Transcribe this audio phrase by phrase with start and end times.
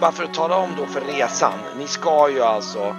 [0.00, 1.58] bara för att tala om då för resan.
[1.76, 2.96] Ni ska ju alltså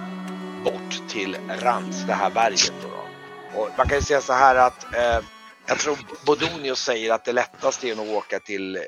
[0.64, 2.88] bort till Rans, det här berget då.
[2.88, 3.60] då.
[3.60, 5.20] Och man kan ju säga så här att eh,
[5.66, 8.82] jag tror Bodonius säger att det lättaste är att åka till, eh,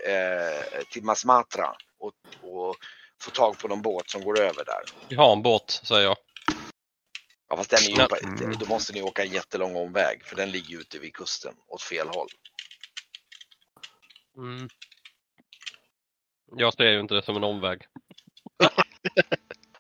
[0.90, 2.12] till Masmatra och,
[2.50, 2.76] och
[3.20, 4.82] få tag på någon båt som går över där.
[5.08, 6.16] Vi har en båt, säger jag.
[7.48, 10.50] Ja, fast den är ju på, då måste ni åka en jättelång omväg för den
[10.50, 12.28] ligger ute vid kusten åt fel håll.
[14.36, 14.68] Mm.
[16.56, 17.82] Jag ser ju inte det som en omväg.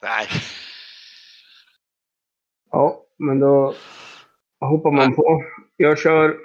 [0.02, 0.28] Nej,
[2.70, 3.74] Ja, men då
[4.60, 5.44] hoppar man på.
[5.76, 6.38] Jag kör.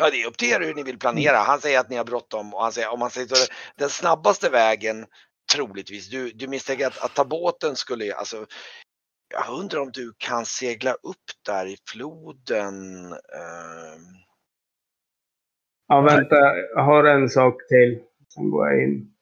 [0.00, 1.36] ja, det är upp till er hur ni vill planera.
[1.36, 4.50] Han säger att ni har bråttom och han säger om man säger så, den snabbaste
[4.50, 5.06] vägen
[5.54, 6.08] troligtvis.
[6.10, 8.46] Du, du misstänker att, att ta båten skulle, alltså.
[9.34, 13.04] Jag undrar om du kan segla upp där i floden.
[13.12, 14.14] ehm.
[15.88, 16.36] Ja, vänta.
[16.56, 18.02] Jag har en sak till.
[18.34, 19.14] Sen går jag in.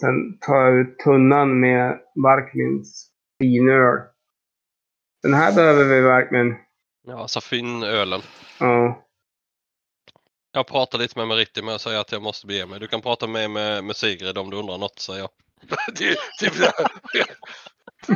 [0.00, 3.98] Sen tar jag ut tunnan med Barkmins finöl.
[5.22, 6.54] Den här behöver vi verkligen.
[7.06, 8.20] Ja, Safin-ölen.
[8.60, 9.02] Ja.
[10.52, 12.80] Jag pratar lite med Meritti men jag säger att jag måste bege mig.
[12.80, 15.30] Du kan prata med, med, med Sigrid om du undrar något, säger jag.
[15.94, 16.72] Typ det,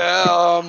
[0.00, 0.66] Ehm.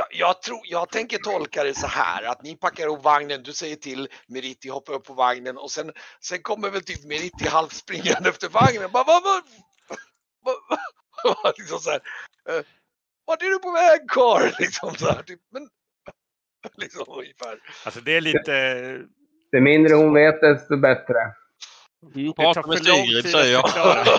[0.00, 3.52] Jag, jag, tror, jag tänker tolka det så här att ni packar ihop vagnen, du
[3.52, 7.72] säger till Meritti hoppa upp på vagnen och sen, sen kommer väl typ Meritti halvt
[7.72, 8.90] springande efter vagnen.
[8.92, 9.42] Bara, vad, vad,
[10.44, 10.56] vad,
[11.42, 12.00] vad, liksom så här,
[12.48, 12.64] eh,
[13.26, 14.50] vart är du på väg karl?
[14.58, 15.68] Liksom så här, typ, men,
[16.76, 17.58] liksom ungefär.
[17.84, 18.52] Alltså det är lite...
[19.52, 21.14] Det mindre hon vet desto bättre.
[22.14, 23.64] Det Prata med Sigrid, säger jag.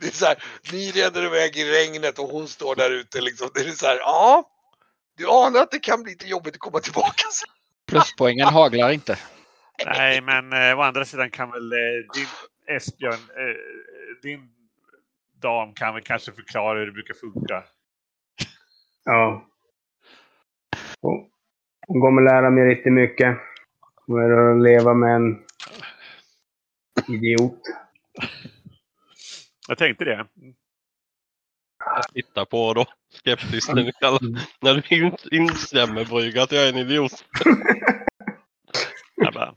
[0.00, 0.42] Det är så här,
[0.72, 3.50] ni reder iväg i regnet och hon står där ute liksom.
[3.54, 4.44] Det är så här, ja.
[5.20, 7.24] Du anar att det kan bli lite jobbigt att komma tillbaka.
[7.86, 9.18] Pluspoängen haglar inte.
[9.86, 11.78] Nej, men eh, å andra sidan kan väl eh,
[12.14, 12.26] din
[12.76, 13.56] Esbjörn, eh,
[14.22, 14.50] din
[15.42, 17.64] dam kan väl kanske förklara hur det brukar funka.
[19.04, 19.46] Ja.
[21.00, 21.30] Hon-
[21.86, 23.36] kommer lära mig riktigt mycket.
[24.08, 25.44] Är att leva med en
[27.08, 27.60] idiot.
[29.68, 30.26] Jag tänkte det.
[31.78, 34.20] Jag tittar på då skeptiskt när du, kallar,
[34.60, 37.24] när du in- instämmer Brygge att jag är en idiot.
[39.16, 39.54] Jag bara,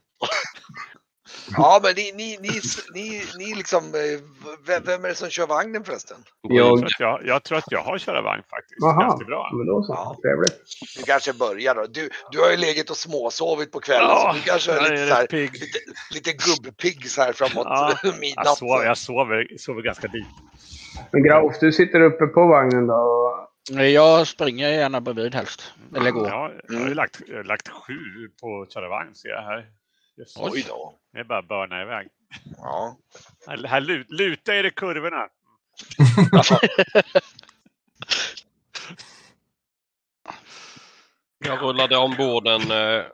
[1.58, 2.59] Ja, men ni, ni, ni,
[2.94, 4.19] ni, ni liksom, eh,
[4.68, 6.18] vem, vem är det som kör vagnen förresten?
[6.41, 6.84] Jag.
[7.00, 8.78] jag, jag tror att jag har köra vagn faktiskt.
[8.81, 9.02] Jaha.
[9.02, 9.50] Ganska bra.
[9.53, 9.94] Men då så.
[9.94, 10.16] Ja.
[10.22, 10.62] Trevligt.
[10.97, 11.86] Du kanske börjar då.
[11.90, 14.94] Du, du har ju legat och småsovit på kvällen Ja, så du kanske är lite,
[15.03, 15.52] är så här, pigg.
[15.53, 15.80] lite,
[16.14, 18.46] lite gubbpigg så här framåt Ja, midnatt.
[18.46, 20.28] Jag sover, jag sover, sover ganska lite.
[21.12, 22.94] Men Grauf, du sitter uppe på vagnen då?
[22.94, 25.74] och- Jag springer gärna bredvid helst.
[25.96, 26.28] Eller går.
[26.28, 27.94] Ja, jag har ju lagt, jag har lagt sju
[28.41, 29.66] på att köra vagn ser jag här.
[30.18, 30.38] Just.
[30.40, 31.00] Oj då.
[31.12, 32.07] Det är bara att börna iväg.
[32.57, 32.97] Ja.
[33.47, 35.29] Här, här lut, luta er i kurvorna.
[41.46, 43.06] Jag rullade ombord en, eh,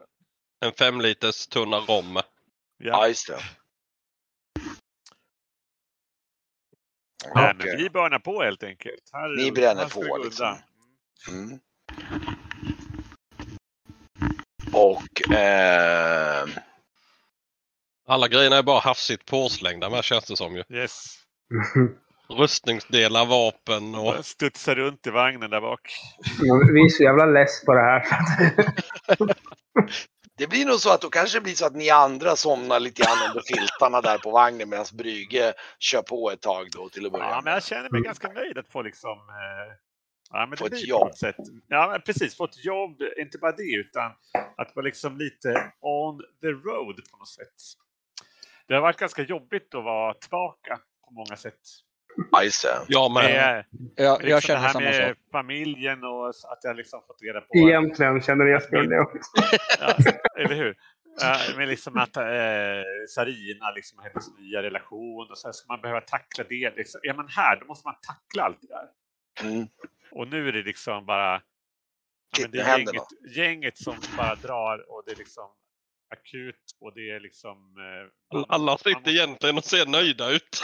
[0.59, 2.21] en fem liters tunna rom.
[2.77, 3.39] ja, just det.
[7.35, 9.09] Nej, men vi börnar på helt enkelt.
[9.13, 10.57] Här, Ni bränner på, liksom.
[11.29, 11.59] Mm.
[14.73, 16.49] Och ehm,
[18.09, 20.63] Alla grejerna är bara hafsigt påslängda med känns det som ju.
[20.69, 21.15] Yes.
[22.29, 24.15] Rustningsdelar, vapen och...
[24.15, 25.81] Jag studsar runt i vagnen där bak.
[26.39, 28.03] Men Vi är så jävla less på det här.
[30.37, 33.01] det blir nog så att då kanske det blir så att ni andra somnar lite
[33.01, 37.11] grann under filtarna där på vagnen medan Brygge kör på ett tag då till att
[37.11, 39.17] börja Ja, men jag känner mig ganska nöjd att få liksom...
[39.19, 39.73] Eh,
[40.31, 41.15] ja, men Få ett jobb.
[41.15, 41.35] Sätt.
[41.67, 42.37] Ja, men precis.
[42.37, 43.01] Få ett jobb.
[43.17, 44.11] Inte bara det, utan
[44.57, 47.55] att vara liksom lite on the road på något sätt.
[48.69, 51.59] Det har varit ganska jobbigt att vara tillbaka på många sätt.
[52.31, 52.85] Ja, just det.
[52.87, 53.65] Jag med.
[53.95, 55.17] Jag, liksom jag det känner här samma med sak.
[55.31, 57.57] familjen och att jag liksom fått reda på...
[57.57, 59.31] Egentligen känner Jesper det också.
[59.79, 59.95] Ja,
[60.39, 60.69] eller hur?
[60.69, 62.23] Uh, men liksom att uh,
[63.09, 66.75] Sarina, liksom hennes nya relation och sen ska man behöva tackla det.
[66.75, 67.01] Liksom.
[67.03, 68.89] Är man här, då måste man tackla allt det där.
[69.49, 69.67] Mm.
[70.11, 71.41] Och nu är det liksom bara
[72.37, 73.03] ja, men det nu är gänget,
[73.35, 75.49] gänget som bara drar och det är liksom
[76.09, 77.57] akut och det är liksom...
[77.57, 80.61] eh, Alla sitter måste- egentligen och ser nöjda ut.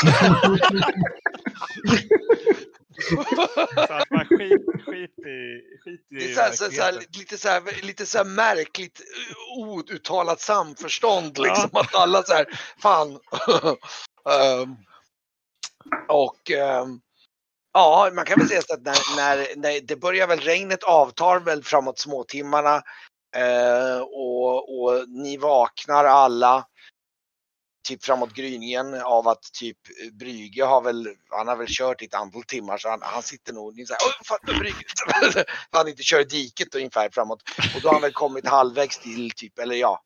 [3.88, 7.38] Så att man skit, skit i, skit i Det är så här, så, här, lite,
[7.38, 9.01] så här, lite så här märkligt
[9.59, 11.69] uh, outtalat samförstånd liksom.
[11.74, 12.45] Att alla så här,
[12.80, 13.19] fan.
[14.30, 14.75] Ehm,
[16.07, 17.00] och ehm,
[17.74, 21.39] ja, man kan väl säga så att när, när, när det börjar väl regnet avtar
[21.39, 22.81] väl framåt småtimmarna.
[23.35, 26.67] Eh, och, och ni vaknar alla
[27.85, 29.77] typ framåt gryningen av att typ
[30.11, 33.53] Brygge har väl, han har väl kört i ett antal timmar så han, han sitter
[33.53, 34.85] nog, ni säger oj fan Brygge,
[35.71, 37.43] han inte kör i diket ungefär framåt.
[37.75, 40.03] Och då har han väl kommit halvvägs till typ, eller ja,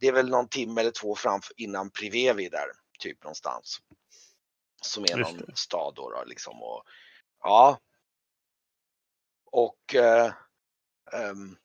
[0.00, 2.66] det är väl någon timme eller två fram innan Privevi där,
[2.98, 3.78] typ någonstans.
[4.82, 6.62] Som är någon stad då, då liksom.
[6.62, 6.82] Och,
[7.42, 7.80] ja.
[9.52, 10.32] Och eh,
[11.12, 11.56] ehm,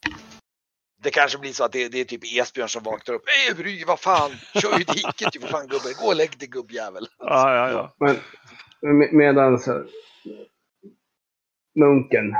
[1.03, 3.23] det kanske blir så att det, det är typ Esbjörn som vaknar upp.
[3.25, 4.31] Hej Bry, vad fan,
[4.61, 5.93] kör ju diket ju för fan gubbe.
[5.99, 7.07] Gå och lägg dig gubbjävel.
[7.17, 7.95] Ja, ja, ja.
[8.81, 9.85] Men med- medan så-
[11.79, 12.33] munken.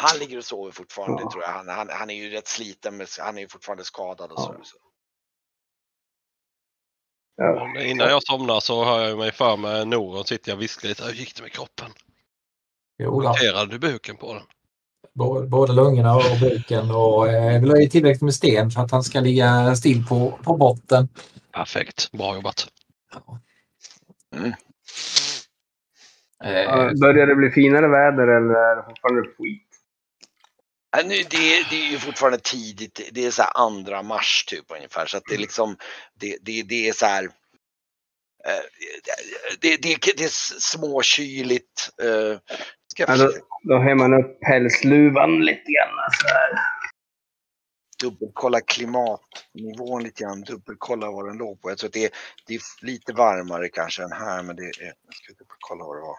[0.00, 1.30] Han ligger och sover fortfarande Ja.
[1.30, 1.50] tror jag.
[1.50, 4.54] Han, han, han är ju rätt sliten, men han är ju fortfarande skadad och så.
[4.58, 4.64] Ja.
[4.64, 4.76] så.
[7.36, 10.62] Ja, Men Innan jag somnar så har jag mig för mig Noron sitter jag och
[10.62, 11.04] viskar lite.
[11.04, 11.90] Hur gick det med kroppen?
[12.98, 13.28] Jo, då.
[13.28, 14.42] Noterade du buken på den?
[15.16, 18.90] Bå- Både lungorna och buken och eh, vill ha i tillräckligt med sten för att
[18.90, 21.08] han ska ligga still på, på botten.
[21.52, 22.68] Perfekt, bra jobbat.
[24.34, 24.52] Mm.
[26.44, 29.62] Eh, börjar det bli finare väder eller är det fortfarande skit?
[30.96, 33.00] Ja, nu, det, det är ju fortfarande tidigt.
[33.12, 35.06] Det är så här andra mars typ ungefär.
[35.06, 35.76] Så att det är liksom,
[36.14, 37.24] det, det, det är så här.
[37.24, 37.30] eh,
[39.60, 41.90] Det, det, det är småkyligt.
[42.96, 43.32] Ska jag Ja, då,
[43.62, 46.10] då har man upp pälsluvan lite grann.
[46.12, 46.58] Så här.
[48.02, 50.40] dubbelkolla klimatnivån lite grann.
[50.40, 51.70] Dubbelkolla vad den låg på.
[51.70, 52.10] Jag tror att det är,
[52.46, 54.42] det är lite varmare kanske än här.
[54.42, 56.18] Men det är, jag ska dubbelkolla vad det var.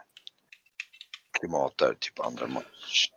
[1.40, 3.12] Klimat där, typ andra mars.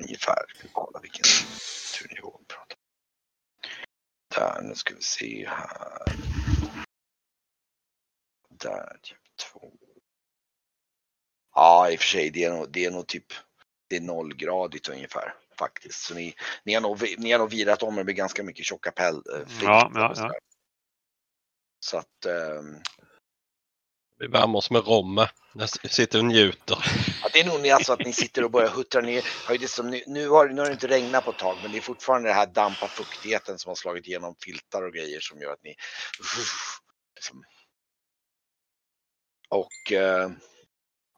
[0.00, 0.44] Ungefär.
[0.48, 1.24] Ska vi kolla vilken
[1.98, 2.82] turnivå vi pratar om.
[4.34, 6.12] Där, nu ska vi se här.
[8.48, 9.18] Där, typ
[9.52, 9.72] två.
[11.54, 13.32] Ja, i och för sig, det är nog, det är nog typ
[13.88, 16.04] det är nollgradigt ungefär faktiskt.
[16.04, 16.34] Så ni,
[16.64, 19.62] ni, har, nog, ni har nog virat om er med ganska mycket tjocka päl, äh,
[19.62, 20.32] Ja, ja, ja.
[21.80, 22.82] Så att ehm,
[24.18, 25.28] Vi värmer oss med romme.
[25.54, 26.78] Jag sitter och njuter.
[27.22, 29.24] ja, det är nog ni, alltså att ni sitter och börjar huttra ner.
[29.46, 31.72] Har ju det som, nu, har, nu har det inte regnat på ett tag men
[31.72, 35.40] det är fortfarande det här dampa fuktigheten som har slagit igenom filtar och grejer som
[35.40, 35.74] gör att ni
[37.16, 37.44] liksom.
[39.48, 40.30] Och eh,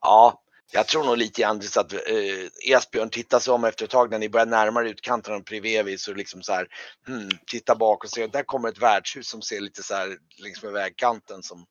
[0.05, 0.41] ja,
[0.73, 4.11] jag tror nog lite grann så att eh, Esbjörn tittar sig om efter ett tag
[4.11, 6.67] när ni börjar närma er utkanten av Privevi så liksom så här,
[7.06, 10.63] hmm, titta bak och ser där kommer ett värdshus som ser lite så här längs
[10.63, 11.67] med vägkanten som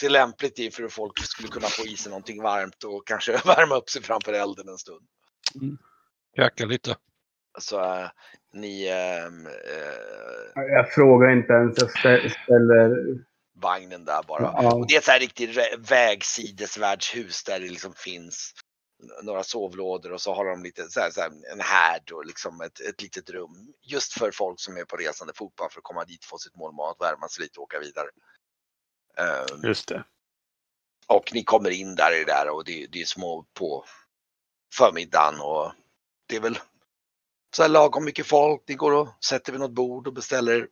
[0.00, 3.32] ser lämpligt i för att folk skulle kunna få i sig någonting varmt och kanske
[3.44, 5.06] värma upp sig framför elden en stund.
[6.36, 6.96] Käka lite.
[7.58, 8.08] Så äh,
[8.52, 11.78] ni ehm, äh, Jag frågar inte ens.
[11.78, 12.90] Jag stä- ställer...
[13.60, 14.42] vagnen där bara.
[14.42, 18.52] Ja, Och det är ett så här riktigt vägsidesvärdshus där det liksom finns
[19.22, 22.60] några sovlådor och så har de lite så här, så här, en härd och liksom
[22.60, 23.72] ett, ett litet rum.
[23.82, 26.56] Just för folk som är på resande fot bara för att komma dit, få sitt
[26.56, 28.08] målmat, värma sig lite och åka vidare.
[29.18, 30.04] Ehm, Just det.
[31.06, 33.84] och ni kommer in där i det där och det, det är små på
[34.74, 35.72] förmiddagen och
[36.28, 36.58] det är väl
[37.56, 38.62] så här lagom mycket folk.
[38.68, 40.68] Ni går och sätter vid något bord och beställer.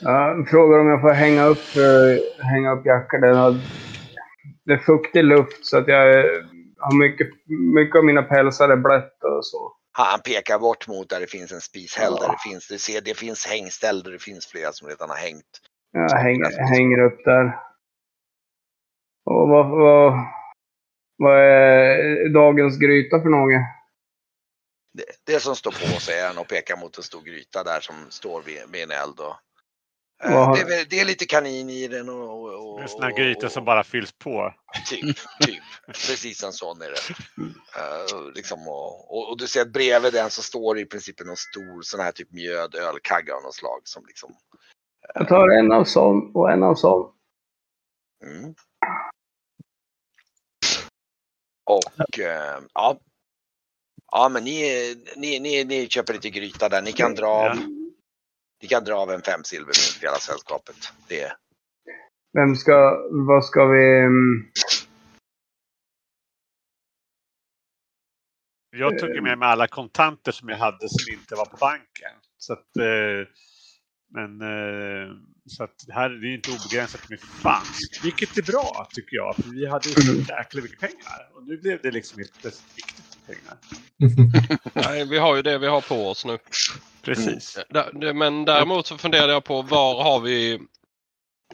[0.00, 3.20] Ja, frågar om jag får hänga upp, eh, hänga upp jackan.
[3.20, 3.54] Den har,
[4.64, 6.24] det är fuktig luft så att jag
[6.78, 7.28] har mycket,
[7.74, 9.72] mycket av mina pälsar är blött och så.
[9.92, 12.32] Han pekar bort mot där det finns en spishäll Ja.
[12.32, 15.60] det finns, det, ser, det finns hängställ där det finns flera som redan har hängt.
[15.92, 17.58] Jag hänger, hänger upp där.
[19.24, 20.12] Och vad, vad,
[21.16, 23.62] vad är dagens gryta för något?
[24.94, 27.94] Det, det som står på säger han och pekar mot en stor gryta där som
[28.08, 29.20] står vid, vid en eld.
[29.20, 29.36] Och,
[30.22, 33.02] eh, det, är, väl- det är lite kanin i den och, och, och, En sån
[33.02, 34.54] här gryta som bara fylls på.
[34.90, 35.16] Typ,
[35.46, 35.62] typ.
[35.86, 37.14] Precis en sån är det.
[37.78, 41.20] Eh, liksom och, och, och du ser att bredvid den så står det i princip
[41.20, 44.34] en stor sån här typ mjöd ölkagge av något slag som liksom.
[45.14, 47.12] Jag tar en av sån och en av sån.
[48.24, 48.54] Mm.
[51.64, 52.98] Och eh, ja.
[54.12, 56.82] Ja men ni, ni, ni, ni köper lite gryta där.
[56.82, 57.83] Ni kan dra av, Ja.
[58.64, 60.76] Ni kan dra av en fem silvermynt till hela sällskapet.
[61.08, 61.32] Det,
[62.32, 63.98] Vem ska, vad ska vi...
[63.98, 64.50] mm,
[68.76, 72.12] Jag tog med mig alla kontanter som jag hade som inte var på banken.
[72.36, 73.28] Så att, eh,
[74.14, 75.12] men eh,
[75.46, 78.04] så att här är det ju inte obegränsat med fansk.
[78.04, 79.36] Vilket är bra tycker jag.
[79.36, 80.24] För vi hade ju så Mm.
[80.24, 81.30] jäkla mycket pengar.
[81.34, 83.58] Och nu blev det liksom helt plötsligt riktigt pengar.
[84.72, 86.38] Nej, vi har ju det vi har på oss nu.
[87.02, 87.58] Precis.
[87.92, 90.60] Det- Men däremot så funderar jag på var har vi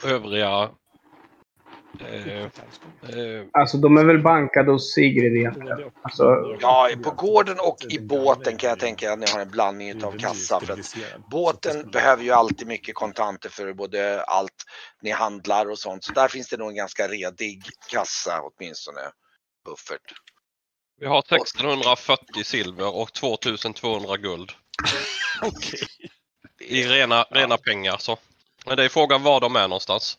[0.05, 0.71] övriga
[2.13, 5.91] Eh, eh, Alltså de är väl bankade hos Sigrid egentligen.
[6.03, 6.25] Alltså,
[6.61, 10.13] Ja, på gården och i båten kan jag tänka att ni har en blandning av
[10.19, 10.61] kassa.
[10.61, 10.79] För att
[11.31, 14.65] båten behöver ju alltid mycket kontanter för både allt
[15.03, 16.05] ni handlar och sånt.
[16.05, 19.01] Så där finns det nog en ganska redig kassa åtminstone.
[19.65, 20.13] Buffert.
[21.01, 24.53] Vi har 1640 silver och 2200 guld.
[25.43, 25.81] Okej.
[26.61, 28.19] I rena, rena pengar så.
[28.67, 30.19] Men det är frågan var de är någonstans.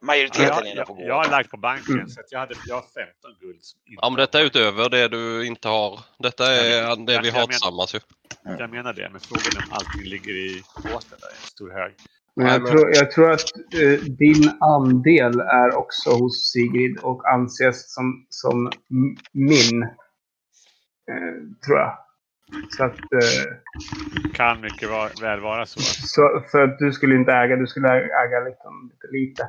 [0.00, 1.30] Majoriteten Jag, är inne på jag, jag har gården.
[1.30, 2.08] lagt på banken Mm.
[2.08, 3.60] så att jag, hade, jag har 15 guld.
[3.84, 6.00] Ja men detta är utöver det du inte har.
[6.18, 8.00] Detta är det vi har tillsammans ju.
[8.44, 11.94] Jag menar det, men frågan om allting ligger i båten där, en stor hög.
[12.36, 13.44] Men jag, tror, jag tror att
[13.82, 18.70] eh, din andel är också hos Sigrid och anses som, som
[19.32, 19.82] min.
[21.10, 21.98] Eh, tror jag.
[22.76, 25.80] Så att, eh, Kan mycket va- väl vara så.
[25.82, 29.48] så, för att du skulle inte äga, du skulle äga liksom lite lite.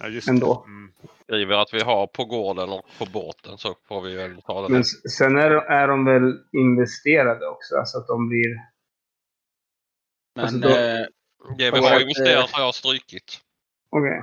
[0.00, 0.64] Ja, just Ändå.
[0.66, 0.70] det.
[0.70, 0.92] Mm.
[1.22, 4.68] Skriver att vi har på gården och på båten så får vi väl ta det.
[4.72, 8.54] Men sen är, är de väl investerade också, så att de blir...
[10.34, 11.06] Men Alltså, då- eh,
[11.44, 13.40] Att, investerat har jag strykit.
[13.90, 14.22] Okej.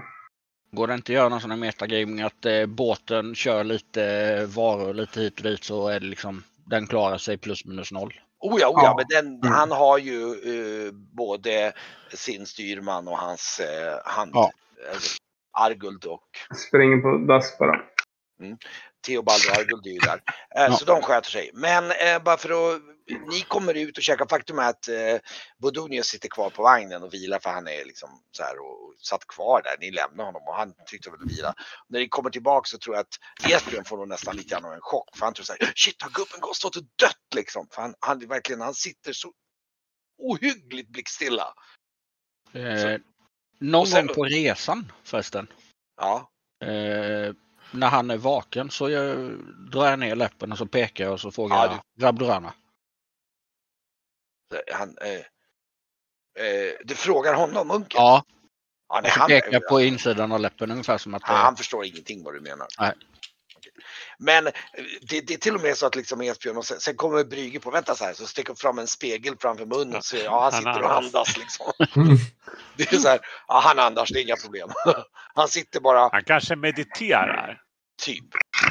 [0.71, 4.45] går det inte att göra någon sån här metagaming att eh, båten kör lite eh,
[4.45, 8.13] varor lite hit och dit så är det liksom den klarar sig plus minus noll.
[8.39, 8.95] Oh ja, oh ja, Ja.
[8.97, 9.51] men den, Mm.
[9.53, 11.73] han har ju eh, både
[12.13, 14.31] sin styrman och hans eh, hand.
[14.33, 14.51] Ja.
[14.91, 14.97] eh,
[15.57, 16.29] Arguld och
[16.67, 17.81] Springer på dass bara.
[19.05, 20.21] Theobald och Arguld är ju där.
[20.55, 20.77] Eh, Ja.
[20.77, 21.51] Så de sköter sig.
[21.53, 22.81] Men eh, bara för att
[23.27, 24.27] ni kommer ut och käkar.
[24.29, 25.17] Faktum är att eh,
[25.57, 29.27] Bodonius sitter kvar på vagnen och vilar för han är liksom så här och, satt
[29.27, 29.75] kvar där.
[29.79, 31.53] Ni lämnar honom och han tyckte väl vila.
[31.87, 34.73] När ni kommer tillbaka så tror jag att Esbjörn får nog nästan lite grann av
[34.73, 35.17] en chock.
[35.17, 37.67] För han tror så här, shit har gubben gått stått och dött liksom?
[37.71, 39.31] För han, han, verkligen, han sitter så
[40.17, 41.53] ohyggligt blickstilla.
[42.53, 42.99] Eh,
[43.59, 45.47] någon gång på resan förresten.
[46.01, 46.31] Ja,
[46.61, 47.33] Eh,
[47.71, 49.31] när han är vaken så jag,
[49.71, 52.53] drar jag ner läppen och så pekar jag och så frågar Ja, jag Rabdurana.
[54.73, 58.01] han, eh, eh, du frågar honom, munken?
[58.01, 58.23] Ja,
[58.89, 61.35] ja nej, och så han, pekar jag på insidan av läppen ungefär som att han,
[61.35, 62.67] eh, han förstår ingenting vad du menar.
[62.79, 62.93] Nej.
[64.17, 64.53] Men eh,
[65.01, 67.59] det, det är till och med så att liksom Esbjörn och sen, sen kommer Brygge
[67.59, 70.81] på, vänta så här, så sticker fram en spegel framför munnen så ja, han sitter
[70.81, 71.37] och andas.
[71.37, 71.71] liksom.
[72.77, 74.69] Det är så här, ja han andas, det är inga problem.
[75.35, 77.61] Han sitter bara, Han kanske mediterar.
[78.01, 78.23] typ,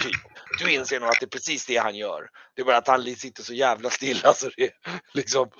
[0.02, 0.20] typ.
[0.58, 2.28] Du inser nog att det är precis det han gör.
[2.54, 4.70] Det är bara att han sitter så jävla stilla så det
[5.12, 5.50] liksom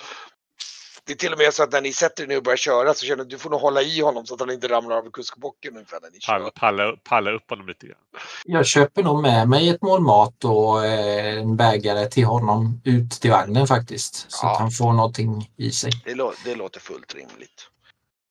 [1.07, 2.95] det är till och med så att när ni sätter er ner och börjar köra
[2.95, 5.11] så känner du, du får nog hålla i honom så att han inte ramlar av
[5.11, 6.33] kuskbocken ungefär när ni kör.
[6.39, 7.99] Palla, palla, palla upp honom lite grann.
[8.45, 13.11] Jag köper nog med mig ett mål mat och eh, en bägare till honom ut
[13.11, 14.27] till vagnen faktiskt.
[14.33, 14.53] Så Ja.
[14.53, 15.91] att han får någonting i sig.
[16.05, 17.69] Det, lå- det låter fullt rimligt.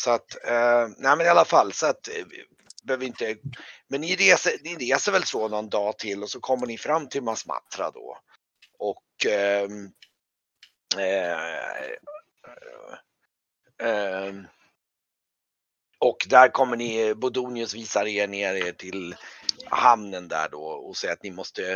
[0.04, 2.44] Så att, eh, nej men i alla fall så att eh, vi
[2.84, 3.36] behöver inte,
[3.88, 7.10] men ni reser, ni reser väl så någon dag till och så kommer ni fram
[7.10, 8.18] till Masmatra då.
[8.80, 9.86] Och ehm,
[10.98, 11.96] eh,
[13.78, 14.48] Ehm,
[16.00, 19.16] och där kommer ni, Bodonius visar er ner till
[19.66, 21.74] hamnen där då och säger att ni måste,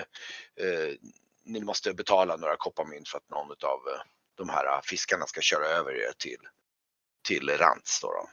[0.56, 0.96] eh,
[1.44, 4.02] ni måste betala några kopparmynt för att någon av eh,
[4.36, 6.40] de här fiskarna ska köra över er till,
[7.28, 8.02] till Rants.
[8.02, 8.30] Då då.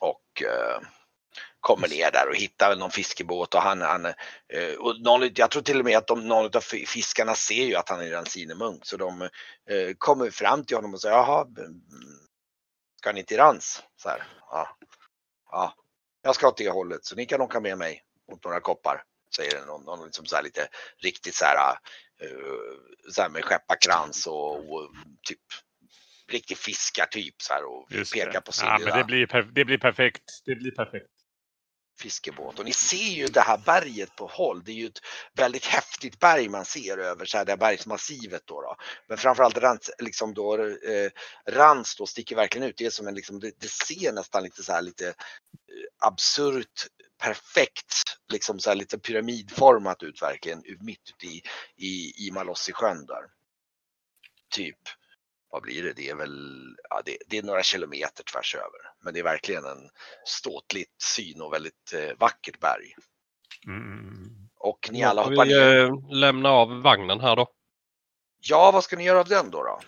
[0.00, 0.80] Och eh,
[1.62, 5.62] kommer ner där och hittar någon fiskebåt och han, han eh, och någon, jag tror
[5.62, 8.96] till och med att de, någon av fiskarna ser ju att han är ransinemunk så
[8.96, 9.28] de eh,
[9.98, 11.46] kommer fram till honom och säger jaha,
[12.98, 13.82] ska ni till Rans?
[13.96, 14.76] Så här, ja.
[15.50, 15.74] ja,
[16.22, 19.02] jag ska åt det hållet så ni kan åka med mig mot några koppar.
[19.36, 20.68] Säger någon, någon liksom så här lite
[21.02, 21.76] riktigt så här,
[22.24, 24.90] uh, så här med skepparkrans och, och
[25.28, 25.40] typ
[26.28, 28.40] riktig fiskartyp så här och Just pekar det.
[28.40, 30.22] på sin ja, men det blir, det blir perfekt.
[30.44, 31.11] Det blir perfekt
[31.98, 32.58] fiskebåt.
[32.58, 34.62] Och ni ser ju det här berget på håll.
[34.64, 35.00] Det är ju ett
[35.34, 38.60] väldigt häftigt berg man ser över så här, det här bergsmassivet då.
[38.60, 38.76] då.
[39.08, 41.10] Men framförallt Rans, liksom då, eh,
[41.48, 42.76] Rans då sticker verkligen ut.
[42.76, 45.14] Det är som en liksom, det, det ser nästan lite så här lite eh,
[45.98, 46.86] absurt
[47.22, 47.94] perfekt,
[48.32, 51.42] liksom så här lite pyramidformat ut verkligen mitt ute i,
[51.76, 53.24] i, i Malossi-sjön där.
[54.50, 54.78] Typ,
[55.52, 55.92] vad blir det?
[55.96, 58.80] Det är väl, ja, det, det är några kilometer tvärs över.
[59.04, 59.88] Men det är verkligen en
[60.26, 62.94] ståtligt syn och väldigt eh, vackert berg.
[63.66, 64.28] Mm.
[64.58, 65.84] Och ni alla hoppar vi ner.
[65.84, 67.46] eh, lämna av vagnen här då?
[68.40, 69.62] Ja, vad ska ni göra av den då?
[69.62, 69.78] då?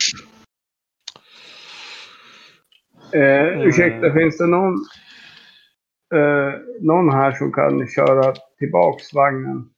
[3.19, 4.75] Eh, ursäkta, finns det någon,
[6.15, 9.71] eh, någon här som kan köra tillbaks vagnen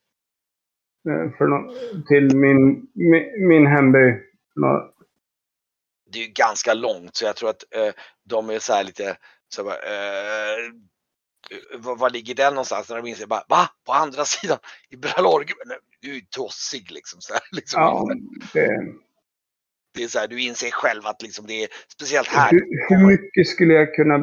[1.09, 1.75] eh, för nå-
[2.09, 4.15] till min, min, min hemby?
[6.17, 7.93] Det är ju ganska långt så jag tror att eh,
[8.25, 9.17] de är så här lite
[9.49, 10.59] Så bara, eh,
[11.79, 12.89] var, var ligger den någonstans?
[12.89, 13.69] När de inser bara, va?
[13.87, 14.59] På andra sidan?
[14.91, 15.47] I Bralorg?
[16.01, 17.21] Du är ju tossig liksom.
[17.21, 17.83] Så här, liksom.
[17.83, 18.09] Ja,
[18.53, 18.95] det,
[19.95, 22.51] Det är så här, du inser själv att liksom det är speciellt här.
[22.51, 24.15] hur, hur mycket skulle jag kunna...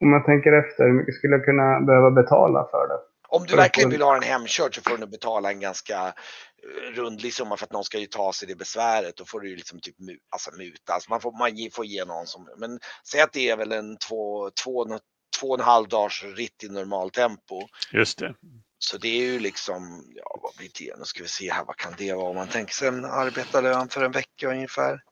[0.00, 2.98] Om man tänker efter, hur mycket skulle jag kunna behöva betala för det?
[3.30, 6.92] Om du verkligen vill ha den hemkörd så får du nog betala en ganska eh,
[6.94, 9.16] rundlig summa för att någon ska ju ta sig det besväret.
[9.16, 9.96] Då får du ju liksom typ
[10.30, 10.92] alltså muta.
[10.92, 12.80] Alltså man får, man får ge någon som, men
[13.10, 14.98] säg att det är väl en två, två,
[15.40, 17.68] två och en halv dagars ritt i normaltempo.
[17.92, 18.34] Just det.
[18.78, 20.98] Så det är ju liksom, ja vad blir det?
[20.98, 22.28] Nu ska vi se här, vad kan det vara?
[22.28, 25.02] Om man tänker sig en arbetarlön för en vecka ungefär.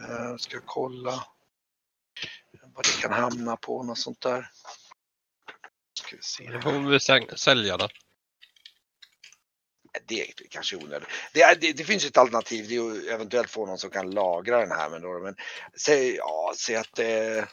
[0.00, 1.24] Uh, ska kolla
[2.74, 4.50] vad det kan hamna på, något sånt där.
[6.06, 6.50] Ska vi se.
[6.52, 7.88] Då får vi säng- sälja det.
[10.06, 11.08] Det är kanske onödigt.
[11.34, 14.10] Det, är, det, det finns ett alternativ, det är ju eventuellt få någon som kan
[14.10, 14.90] lagra den här.
[14.90, 15.36] Men, då, men
[15.76, 17.48] säg, ja, säg att det är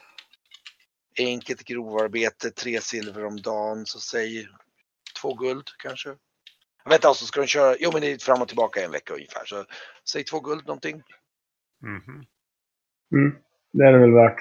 [1.18, 4.48] enkelt grovarbete, tre silver om dagen, så säg
[5.22, 6.16] två guld kanske.
[6.86, 9.46] Vänta, så ska de köra, jo men det är fram och tillbaka en vecka ungefär,
[9.46, 9.66] så
[10.10, 11.04] säg två guld någonting.
[11.82, 12.26] Mhm.
[13.14, 13.36] Mm,
[13.74, 14.40] det är det väl värt.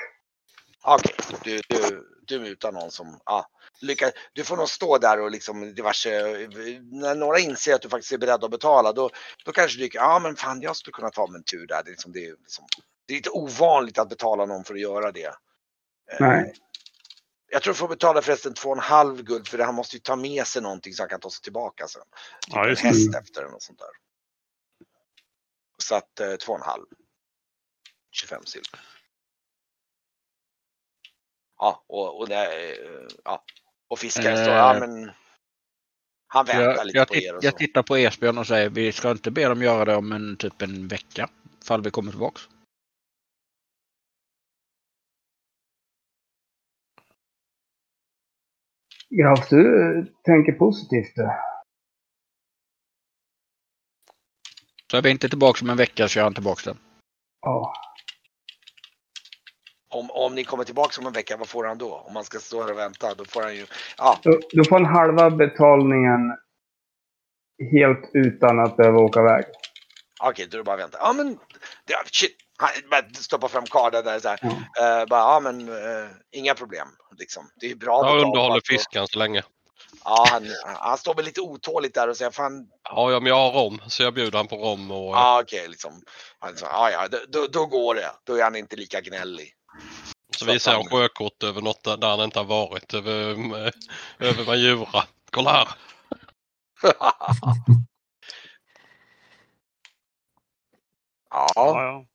[0.82, 1.14] Okej,
[1.44, 4.12] du, du, du mutar någon som, ja, lyckas.
[4.32, 6.10] Du får nog stå där och liksom diverse,
[6.82, 9.10] när några inser att du faktiskt är beredd att betala, då,
[9.44, 11.82] då kanske du tycker, ja men fan jag skulle kunna ta mig en tur där.
[11.84, 12.66] Det är, liksom, det, är liksom,
[13.06, 15.26] det är lite ovanligt att betala någon för att göra det.
[15.26, 16.54] Eh, Nej.
[17.52, 19.96] Jag tror du får betala förresten två och en halv guld för det, han måste
[19.96, 22.02] ju ta med sig någonting så han kan ta sig tillbaka sen.
[22.02, 22.88] Typ Ja, en just det.
[22.88, 23.88] häst efter den och sånt där.
[25.78, 26.86] Så att eh, två och en halv.
[28.12, 28.80] 25 silver.
[31.60, 33.44] Ja, och, och, det, eh, ja.
[33.88, 35.10] och fiskaren står, ja Eh, men
[36.26, 37.46] han väntar Jag, lite jag, på er och så.
[37.46, 40.36] jag tittar på Esbjörn och säger vi ska inte be dem göra det om en
[40.36, 41.28] typ en vecka.
[41.62, 42.48] Ifall vi kommer tillbaks.
[49.10, 51.30] Graf, du eh, tänker positivt du.
[54.90, 56.78] Så är vi inte tillbaks om en vecka så kör han tillbaks den.
[57.40, 57.74] Ja.
[59.92, 61.94] Om, om ni kommer tillbaka om en vecka, vad får han då?
[61.94, 63.66] Om man ska stå här och vänta, då får han ju,
[63.98, 66.20] ja, Då, då får han halva betalningen
[67.72, 69.44] helt utan att behöva åka iväg.
[70.20, 70.98] okej, då är det bara att vänta.
[71.00, 71.38] Ja men,
[71.84, 74.38] det, shit, han stoppar fram kardan där så här.
[74.42, 74.48] Ja.
[75.00, 77.50] Eh, bara, ja men, eh, inga problem liksom.
[77.60, 79.42] Det är bra Jag underhåller och- fisken så länge.
[80.04, 83.36] Ja, han, han står väl lite otåligt där och säger, fan, Ja, ja, men jag
[83.36, 85.14] har rom, så jag bjuder han på rom och...
[85.16, 85.92] ja okej liksom.
[86.38, 88.10] Han sa, ja ja, då, då, då går det.
[88.24, 89.52] Då är han inte lika gnällig.
[90.38, 92.94] Så visar jag en sjökort över något där han inte har varit.
[92.94, 93.30] Över,
[93.66, 93.72] eh,
[94.18, 95.04] över Majura.
[95.30, 95.68] Kolla här!
[96.82, 97.52] ja,
[101.30, 102.06] Ja, ja.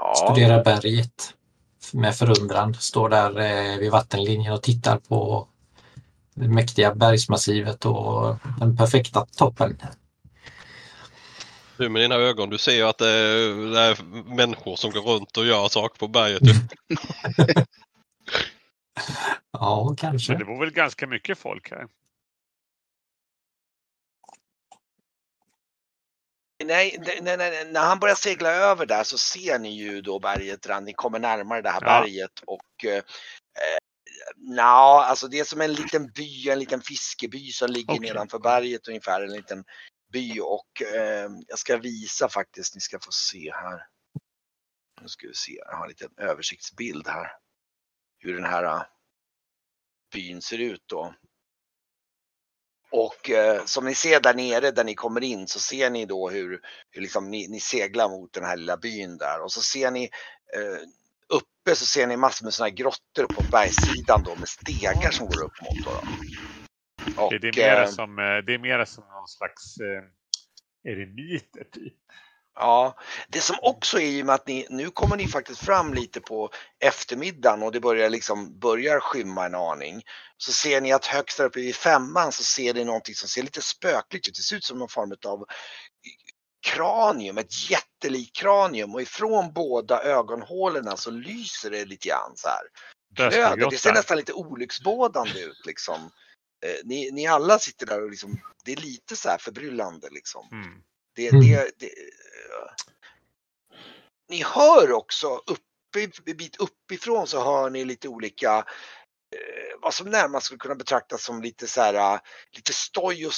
[0.00, 0.14] ja.
[0.14, 1.34] Studerar berget
[1.92, 2.74] med förundran.
[2.74, 5.48] Står där eh, vid vattenlinjen och tittar på
[6.34, 9.78] det mäktiga bergsmassivet och den perfekta toppen.
[11.84, 14.02] Du med dina ögon, du ser ju att det är, det är
[14.34, 16.42] människor som går runt och gör saker på berget.
[16.42, 16.52] ju.
[19.50, 20.34] Ja, Men kanske.
[20.34, 21.86] det var väl ganska mycket folk här.
[26.64, 30.66] Nej, nej, nej, när han börjar segla över där så ser ni ju då berget,
[30.82, 32.00] ni kommer närmare det här Ja.
[32.00, 33.02] berget och eh,
[34.36, 38.08] Nja, alltså det är som en liten by, en liten fiskeby som ligger Okej.
[38.08, 39.64] nedanför berget ungefär, en liten
[40.14, 43.86] by och eh, jag ska visa faktiskt, ni ska få se här.
[45.00, 47.28] Nu ska vi se, jag har en liten översiktsbild här.
[48.18, 48.82] Hur den här eh,
[50.12, 51.14] byn ser ut då.
[52.90, 56.30] Och eh, som ni ser där nere där ni kommer in så ser ni då
[56.30, 59.90] hur, hur liksom ni, ni seglar mot den här lilla byn där och så ser
[59.90, 60.04] ni
[60.54, 60.88] eh,
[61.28, 65.26] uppe så ser ni massor med sådana här grottor på bergssidan då med stegar som
[65.26, 65.84] går upp mot.
[65.84, 66.08] Då.
[67.16, 71.64] Och, det, är mera eh, som, eh, det är mera som någon slags eh, eremiter
[71.72, 71.94] typ.
[72.56, 75.94] Ja, det som också är i och med att ni, nu kommer ni faktiskt fram
[75.94, 80.02] lite på eftermiddagen och det börjar liksom, börjar skymma en aning.
[80.36, 83.42] Så ser ni att högst där uppe i femman så ser ni någonting som ser
[83.42, 84.34] lite spökligt ut.
[84.34, 85.44] Det ser ut som någon form av
[86.66, 92.62] kranium, ett jättelikt kranium och ifrån båda ögonhålorna så lyser det lite grann så här.
[93.14, 93.70] Glöder.
[93.70, 96.10] Det ser nästan lite olycksbådande ut liksom.
[96.64, 100.48] Eh, Ni, ni alla sitter där och liksom, det är lite så här förbryllande liksom.
[100.52, 100.82] Mm.
[101.14, 101.40] Det, Mm.
[101.40, 102.70] det, det, eh,
[104.28, 110.10] ni hör också uppe, en bit uppifrån så hör ni lite olika eh, vad som
[110.10, 112.20] närmast skulle kunna betraktas som lite så här,
[112.56, 113.32] lite stoj och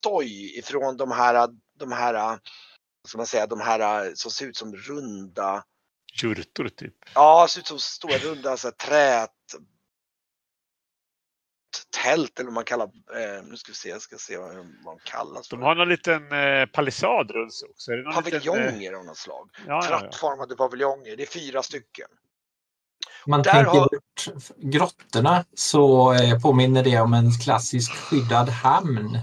[0.00, 2.38] stoj ifrån de här, de här
[3.08, 5.64] ska man säga, de här som ser ut som runda,
[6.12, 6.94] Jurtor typ.
[7.14, 9.30] ja, ser ut som stora runda så här, trät
[12.04, 14.94] tält eller vad man kallar, eh, nu ska vi se, jag ska se vad, vad
[14.96, 15.56] de kallas för.
[15.56, 17.92] De har någon liten eh, palissad runt sig också.
[17.92, 19.48] Är det någon liten, eh, Paviljonger av något slag.
[19.56, 20.00] ja, ja, ja.
[20.00, 22.06] Trattformade paviljonger, det är fyra stycken.
[23.24, 28.48] Om man Där tänker har- bort grottorna så eh, påminner det om en klassisk skyddad
[28.48, 29.18] hamn.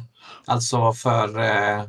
[0.46, 1.84] Alltså för eh,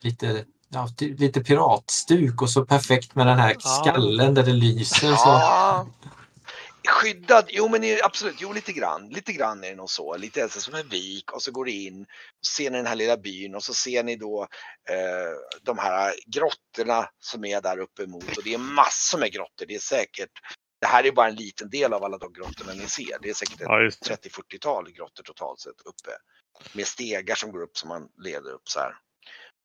[0.00, 3.60] lite, ja, lite piratstuk och så perfekt med den här Ja.
[3.70, 5.08] skallen där det lyser.
[5.14, 5.28] Så.
[5.28, 5.86] Ja.
[6.90, 9.08] Skyddad, jo men absolut, jo lite grann.
[9.08, 10.16] Lite grann är det nog så.
[10.16, 12.96] Lite alltså, som en vik och så går det in och ser ni den här
[12.96, 14.42] lilla byn och så ser ni då
[14.90, 19.66] eh, de här grottorna som är där uppe emot och det är massor med grottor.
[19.66, 20.30] Det är säkert,
[20.80, 23.18] det här är bara en liten del av alla de grottorna ni ser.
[23.22, 24.14] Det är säkert Ja, just det.
[24.14, 26.10] 30-40-tal grottor totalt sett uppe.
[26.72, 28.94] Med stegar som går upp som man leder upp så här.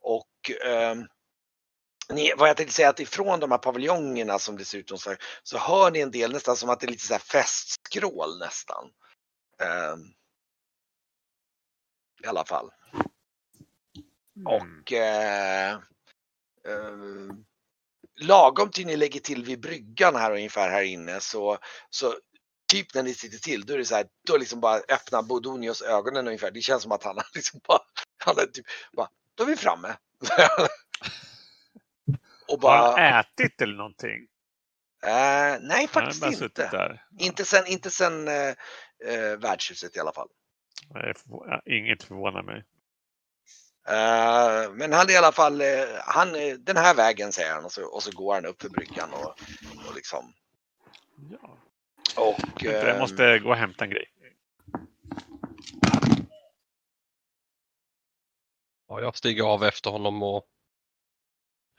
[0.02, 1.08] Och ehm,
[2.10, 4.98] ni, vad jag tänkte säga att ifrån de här paviljongerna som det ser ut som
[4.98, 7.20] så, här, så hör ni en del nästan som att det är lite så här
[7.20, 8.90] festskrål nästan.
[9.62, 10.00] Ehm,
[12.24, 12.72] I alla fall.
[14.36, 14.48] Mm.
[14.48, 15.74] Och eh,
[16.68, 17.36] eh,
[18.22, 21.58] lagom till ni lägger till vid bryggan här ungefär här inne så,
[21.90, 22.16] så
[22.72, 25.82] typ när ni sitter till då är det så här, då liksom bara öppnar Bodonios
[25.82, 26.52] ögonen ungefär.
[26.52, 27.82] Det känns som att han har liksom bara,
[28.18, 29.96] han är typ bara, då är vi framme.
[32.56, 34.28] Och Har bara, han ätit eller någonting?
[35.04, 37.00] eh, nej har faktiskt bara inte.
[37.20, 38.50] Inte sen, inte sen eh,
[39.06, 40.28] eh, värdshuset i alla fall.
[40.90, 42.64] Nej, förvå- Inget förvånar mig.
[43.88, 45.62] Eh, men han är i alla fall,
[46.06, 49.10] han, den här vägen säger han och så, och så går han upp för bryggan
[49.14, 49.30] och,
[49.90, 50.34] och liksom.
[51.32, 51.58] Ja.
[52.18, 54.12] Och, Jag ehm, måste gå och hämta en grej.
[58.88, 60.46] Ja, jag stiger av efter honom och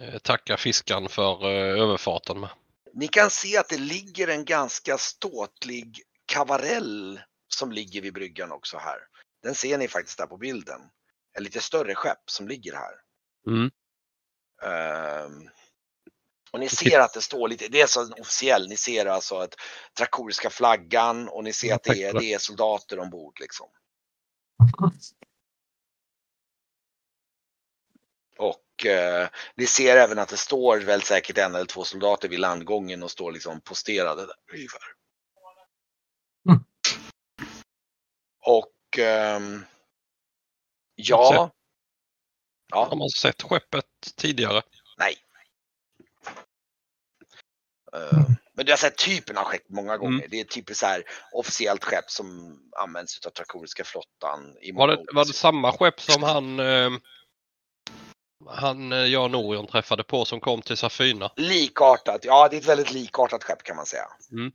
[0.00, 2.50] eh, tackar fiskan för eh, överfarten med.
[2.92, 8.78] Ni kan se att det ligger en ganska ståtlig kavarell som ligger vid bryggan också
[8.78, 8.98] här.
[9.42, 10.80] Den ser ni faktiskt där på bilden.
[11.37, 12.94] En lite större skepp som ligger här.
[13.46, 13.70] Mm.
[14.62, 15.48] Ehm,
[16.50, 19.54] och ni ser att det står lite, det är så officiell, ni ser alltså att
[19.98, 23.66] trakoriska flaggan och ni ser att det är, det är soldater ombord liksom.
[28.76, 32.38] Och eh, ni ser även att det står väl säkert en eller två soldater vid
[32.38, 34.80] landgången och står liksom posterade där ungefär.
[36.48, 36.64] Mm.
[38.42, 39.64] Och ehm,
[40.94, 41.50] ja.
[42.68, 43.84] Ja, Har man sett skeppet
[44.16, 44.62] tidigare?
[44.98, 45.16] nej.
[47.92, 50.26] Eh, Men du har sett typen av skepp många gånger.
[50.30, 54.56] Det är typiskt så här officiellt skepp som används av trakoriska flottan.
[54.60, 56.90] I Var det, var det samma skepp som han, eh,
[58.46, 61.31] han eh, Jan Orion träffade på som kom till Safina?
[61.37, 64.07] Likartat, ja det är ett väldigt likartat skepp kan man säga.
[64.33, 64.53] Mm.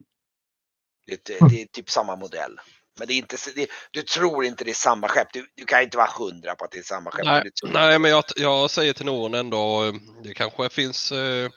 [1.05, 2.59] Det, är ett- det är typ samma modell.
[2.99, 5.27] Men det är inte, det, du tror inte det är samma skepp.
[5.33, 7.25] Du, du kan inte vara hundra på att det är samma skepp.
[7.25, 10.69] men Nej, det tror nej men jag, jag säger till Norden ändå, eh, det kanske
[10.69, 11.49] finns eh,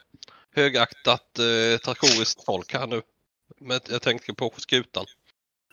[0.56, 3.02] högaktat eh, trakoriskt folk här nu.
[3.60, 5.06] Men jag tänker på skutan.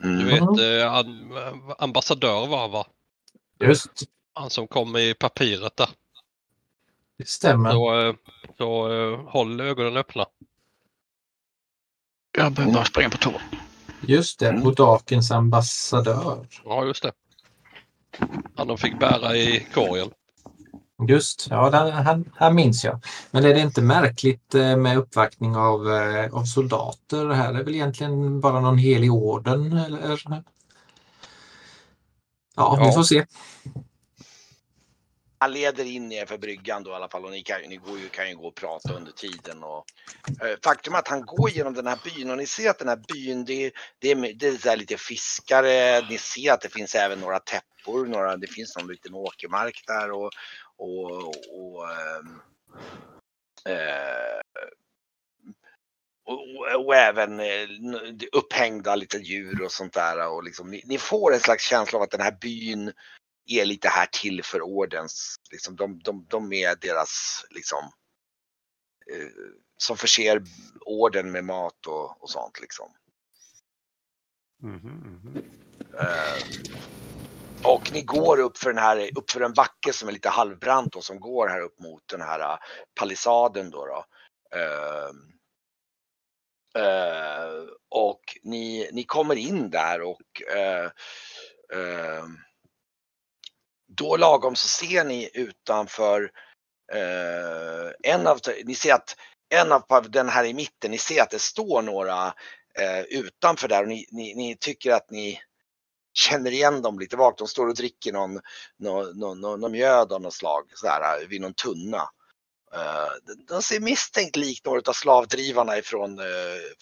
[0.01, 0.25] Du Mm.
[0.27, 1.03] vet eh,
[1.77, 2.87] ambassadör var va?
[3.59, 3.89] Just,
[4.33, 5.89] Han som kom i papiret där.
[7.21, 7.71] Det stämmer.
[7.71, 8.15] Så, eh,
[8.57, 10.25] så eh, håll ögonen öppna.
[12.37, 13.31] Jag behöver bara springa på tå.
[14.01, 14.63] Just det, Mm.
[14.63, 16.47] Bodakens ambassadör.
[16.65, 17.11] Ja just det.
[18.55, 20.11] Han de fick bära i korgen.
[21.07, 22.99] Just, ja, den, han, han minns jag.
[23.31, 25.87] Men är det inte märkligt eh, med uppvaktning av,
[26.31, 27.25] av soldater?
[27.25, 29.77] Det här är väl egentligen bara någon helig orden?
[29.77, 30.15] Eller?
[32.55, 32.91] Ja, vi Ja.
[32.91, 33.25] får se.
[35.41, 37.99] Han leder in er för bryggan då i alla fall och ni, kan, ni går
[37.99, 39.63] ju, kan ju gå och prata under tiden.
[39.63, 39.85] Och,
[40.41, 42.87] eh, faktum är att han går genom den här byn och ni ser att den
[42.87, 46.01] här byn det, det är, det är så här lite fiskare.
[46.09, 50.11] Ni ser att det finns även några täppor, några, det finns någon liten åkermark där
[50.11, 50.31] och,
[50.77, 52.41] och, och, ehm,
[53.65, 54.41] eh,
[56.25, 57.67] och, och även eh,
[58.31, 60.27] upphängda lite djur och sånt där.
[60.27, 62.91] Och liksom, ni, ni får en slags känsla av att den här byn
[63.45, 67.91] är lite här till för ordens, liksom, de, de, de är deras, liksom,
[69.11, 69.27] eh,
[69.77, 70.43] som förser
[70.81, 72.91] orden med mat och, och sånt liksom.
[74.63, 75.43] Mhm, mhm.
[75.99, 76.43] Eh,
[77.63, 80.95] och ni går upp för den här, upp för en backe som är lite halvbrant
[80.95, 82.57] och som går här upp mot den här eh,
[82.99, 83.85] palissaden då.
[83.85, 84.05] då.
[84.57, 85.09] Eh,
[86.83, 90.85] eh, och ni, ni kommer in där och eh,
[91.73, 92.25] eh,
[93.95, 96.31] då lagom så ser ni utanför
[96.93, 99.15] eh, en av, ni ser att
[99.49, 102.27] en av den här i mitten, ni ser att det står några
[102.79, 105.41] eh, utanför där och ni, ni, ni tycker att ni
[106.13, 107.37] känner igen dem lite vagt.
[107.37, 108.39] De står och dricker någon,
[108.79, 112.09] någon, någon, någon, någon mjöd av något slag sådär, vid någon tunna.
[112.73, 116.25] Eh, de- ser misstänkt likt några av slavdrivarna ifrån eh,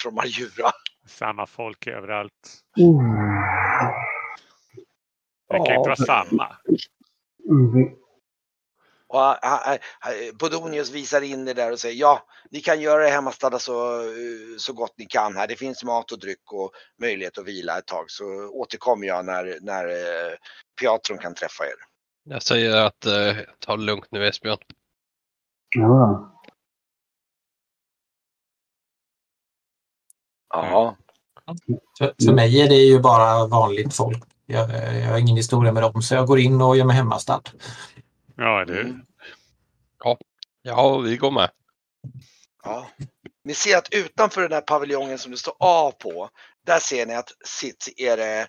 [0.01, 0.71] från Marjura.
[1.07, 2.63] Samma folk överallt.
[2.79, 3.19] Uh.
[5.49, 6.57] Det kan inte vara samma.
[7.49, 7.99] Mm.
[9.08, 9.36] Och
[10.39, 14.58] Bodonius visar in det där och säger ja, ni kan göra det hemmastadda så, eh,
[14.58, 15.47] så gott ni kan här.
[15.47, 16.71] Det finns mat och dryck och
[17.02, 20.34] möjlighet att vila ett tag så återkommer jag när, när eh,
[20.82, 21.73] Piatron kan träffa er.
[22.23, 24.58] Jag säger att eh, ta det lugnt nu Esbjörn.
[25.75, 26.36] Ja.
[30.54, 30.95] Ja,
[31.97, 34.23] För, för mig är det ju bara vanligt folk.
[34.51, 37.41] Jag, jag har ingen historia med dem så jag går in och gör mig hemmastad.
[38.35, 39.01] Ja, det Mm.
[40.62, 41.49] Ja, vi går med.
[42.63, 42.88] ja.
[43.43, 46.29] Ni ser att utanför den här paviljongen som det står A på,
[46.65, 48.39] där ser ni att sitt, är det,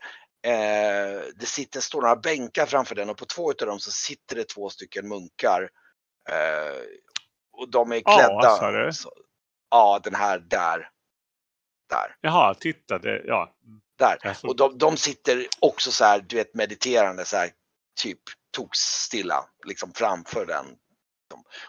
[0.42, 4.36] eh, det sitter, står några bänkar framför den och på två utav dem så sitter
[4.36, 5.70] det två stycken munkar.
[6.28, 6.80] Eh,
[7.52, 8.86] och de är Ja, klädda.
[8.86, 8.92] du?
[8.92, 9.12] så,
[9.70, 10.88] ja, den här där.
[11.90, 12.16] Där.
[12.20, 12.98] Jaha, titta.
[12.98, 13.54] Det, ja.
[14.00, 14.36] Där.
[14.42, 17.50] Och de, de sitter också så här, du vet mediterande så här,
[18.00, 18.20] typ
[18.74, 20.66] stilla liksom framför den.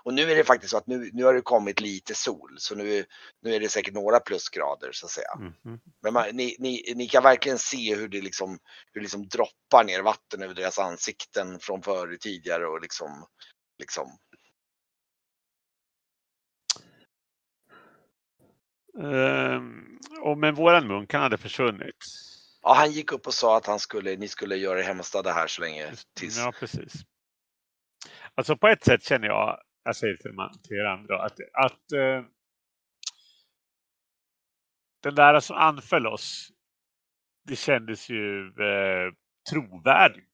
[0.04, 2.76] Och nu är det faktiskt så att nu, nu har det kommit lite sol, så
[2.76, 3.06] nu,
[3.42, 5.36] nu är det säkert några plusgrader så att säga.
[5.40, 5.80] Mhm.
[6.02, 8.60] Men man, ni, ni, ni kan verkligen se hur det liksom,
[8.92, 13.26] hur det liksom droppar ner vatten över deras ansikten från förr tidigare och liksom,
[13.80, 14.18] liksom
[20.22, 21.96] och men våran munk, han hade försvunnit.
[22.62, 25.48] Ja, han gick upp och sa att han skulle, ni skulle göra er hemmastadda här
[25.48, 26.38] så länge tills.
[26.38, 26.94] Ja, precis.
[28.36, 32.24] Alltså på ett sätt känner jag, jag säger till, till er andra, att, att eh,
[35.04, 36.50] den där som anföll oss,
[37.44, 39.14] det kändes ju eh,
[39.50, 40.28] trovärdigt.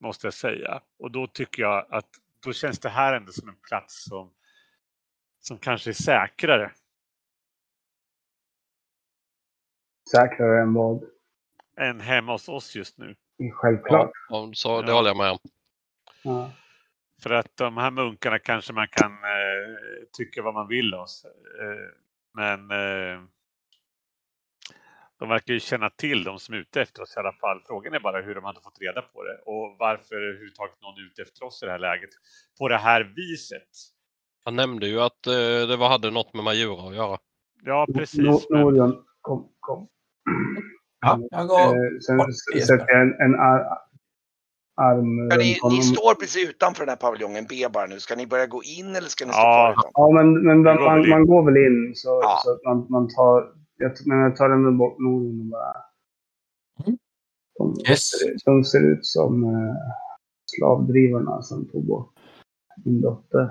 [0.00, 0.82] Måste jag säga.
[0.98, 2.08] Och då tycker jag att
[2.44, 4.32] då känns det här ändå som en plats som,
[5.48, 6.72] som kanske är säkrare.
[10.10, 11.02] Säkrare än vad?
[11.80, 13.16] än hemma hos oss just nu.
[13.52, 14.10] Självklart.
[14.28, 14.94] Ja, så det Ja.
[14.96, 15.38] håller jag med om.
[16.22, 16.52] Ja.
[17.22, 19.76] För att de här munkarna kanske man kan eh,
[20.12, 21.06] tycka vad man vill om.
[21.62, 21.88] Eh,
[22.34, 23.22] men eh,
[25.18, 27.62] de verkar ju känna till de som är ute efter oss i alla fall.
[27.66, 31.06] Frågan är bara hur de hade fått reda på det och varför överhuvudtaget någon är
[31.06, 32.10] ute efter oss i det här läget
[32.58, 33.68] på det här viset.
[34.48, 37.18] Han nämnde ju att eh, det var, hade något med Majura att göra.
[37.64, 38.20] Ja, precis.
[38.20, 39.48] No- men- Norion, kom.
[39.60, 39.88] kom.
[41.00, 41.58] Ja, jag går.
[41.60, 42.32] Eh, sen
[42.66, 43.78] sätter jag en, en ar
[44.80, 48.00] arm Ja, ni, runt ni står precis utanför den här paviljongen B bara nu.
[48.00, 49.54] Ska ni börja gå in eller ska ni stå Ja.
[49.54, 49.70] kvar?
[49.72, 49.90] utanför?
[49.94, 51.10] Ja, men, men man, Vi går väl man, in.
[51.10, 52.40] man går väl in så, Ja.
[52.44, 53.52] så att man, man tar...
[53.76, 55.72] Jag, men jag tar ändå bort Norion och bara...
[56.86, 56.98] Mm.
[57.58, 58.10] De, Yes.
[58.44, 59.74] de ser ut som eh,
[60.56, 62.12] slavdrivarna som tog bort
[62.84, 63.48] min dotter.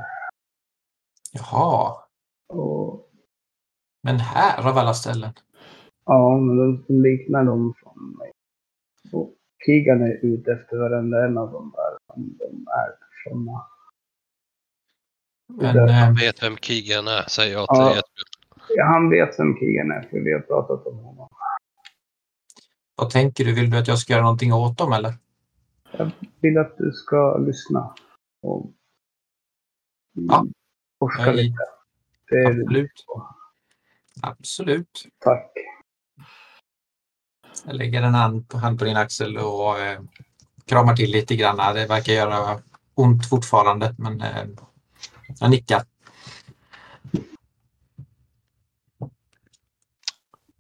[1.38, 2.04] Jaha,
[2.50, 3.10] Och,
[4.04, 5.34] men här av alla ställen.
[6.06, 8.32] ja, men de, de liknar dem från mig.
[9.14, 9.34] Och
[9.66, 11.98] Kigan är ute efter varenda en av dem där.
[12.16, 13.68] De är sådana.
[15.54, 18.02] Men Det- eh, Jag vet vem Kigen är, säger jag till Ja.
[18.70, 21.28] Ja, han vet vem Kigan är, för vi har pratat om honom.
[22.96, 23.54] vad tänker du?
[23.56, 25.14] Vill du att jag ska göra någonting åt dem eller?
[26.42, 27.96] vill att du ska lyssna
[28.42, 28.72] och
[30.14, 30.46] Ja.
[31.00, 31.58] Forska Jag- lite.
[32.30, 33.06] Det är Absolut.
[34.22, 35.06] Absolut.
[35.20, 35.52] tack.
[37.66, 40.02] Jag lägger en hand på, hand på din axel och eh,
[40.66, 41.76] kramar till lite grann.
[41.76, 42.62] Det verkar göra
[42.96, 44.46] ont fortfarande, men eh,
[45.40, 45.84] jag nickar.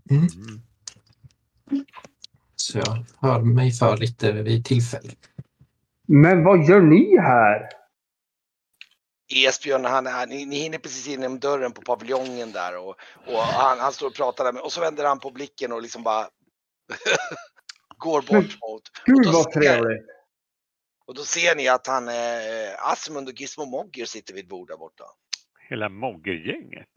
[0.09, 0.27] Mm.
[2.55, 5.11] Så jag hör mig för lite vid tillfälle.
[6.07, 7.69] Men vad gör ni här?
[9.29, 13.39] Esbjörn, han, han, ni, ni hinner precis in genom dörren på paviljongen där och, och
[13.39, 16.03] han, han står och pratar där med, och så vänder han på blicken och liksom
[16.03, 16.29] bara
[17.97, 18.83] går bort mot.
[19.05, 20.05] Gud vad trevligt.
[21.05, 24.67] Och då ser ni att han, eh, Asmund och Gizmo Mogger sitter vid ett bord
[24.67, 25.03] där borta.
[25.69, 26.87] Hela Moggergänget.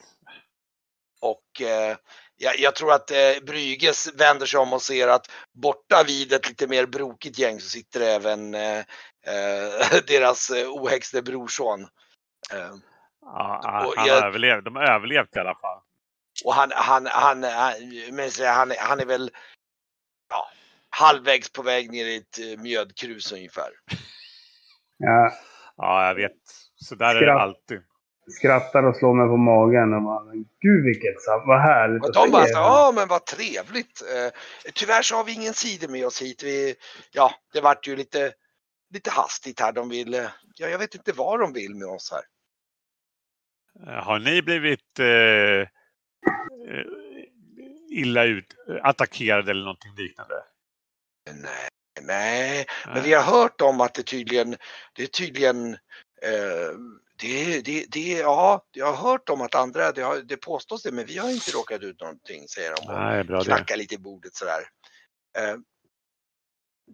[1.21, 1.97] Och eh,
[2.37, 6.49] jag, jag tror att eh, Brygges vänder sig om och ser att borta vid ett
[6.49, 8.79] lite mer brokigt gäng så sitter även eh,
[9.27, 11.87] eh, deras eh, ohäxte brorson.
[12.53, 12.71] Eh,
[13.23, 14.65] Ja, han, jag- har överlevt.
[14.65, 15.81] De har överlevt i alla fall.
[16.45, 17.83] och han, han, han, han,
[18.47, 19.31] han, han är väl
[20.31, 20.49] ja,
[20.91, 23.69] halvvägs på väg ner i ett eh, mjödkrus ungefär.
[25.03, 25.33] Ja,
[25.77, 26.33] Ja, jag vet.
[26.77, 27.41] Så där är det Skratt.
[27.41, 27.83] alltid.
[28.39, 29.95] Skrattar och slår mig på magen.
[29.95, 31.15] Och bara, Gud vilket
[31.47, 34.03] vad härligt Och de bara, er." ja men vad trevligt.
[34.03, 34.33] Eh,
[34.75, 36.43] tyvärr så har vi ingen cider med oss hit.
[36.43, 36.75] Vi,
[37.13, 38.33] ja, det vart ju lite,
[38.95, 39.73] lite hastigt här.
[39.73, 40.13] De vill,
[40.55, 42.23] ja, jag vet inte vad de vill med oss här.
[43.87, 45.67] Eh, Har ni blivit eh, eh,
[47.91, 50.35] illa ut, attackerade eller någonting liknande?
[51.33, 51.69] Nej,
[52.01, 54.57] nej, men vi har hört om att det tydligen,
[54.93, 55.75] det är tydligen,
[56.23, 56.71] eh,
[57.21, 60.93] det, det, det, ja, jag har hört om att andra, det, har, det påstås det,
[60.93, 62.93] men vi har inte råkat ut någonting, säger de.
[62.93, 63.45] och Nej, bra det.
[63.45, 64.63] knackar lite i bordet sådär.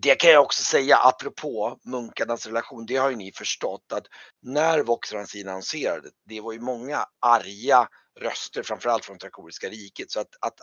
[0.02, 4.06] Det kan jag också säga apropå munkarnas relation, det har ju ni förstått att
[4.42, 7.88] när Voxransin annonserade, det var ju många arga
[8.20, 10.54] röster, framförallt från Trakoriska riket, så att, att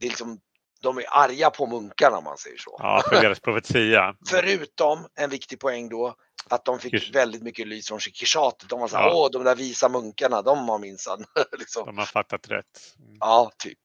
[0.00, 0.40] det är liksom,
[0.82, 2.76] de är arga på munkarna om man säger så.
[2.78, 4.16] Ja, för deras profetia.
[4.28, 6.14] Förutom en viktig poäng då,
[6.50, 8.68] att de fick Kish- väldigt mycket lys från Kishatet.
[8.68, 9.14] De var såhär, Ja.
[9.14, 11.24] åh de där visa munkarna, de har minsann.
[11.58, 11.86] liksom.
[11.86, 12.94] De har fattat rätt.
[12.98, 13.16] Mm.
[13.20, 13.78] Ja, typ.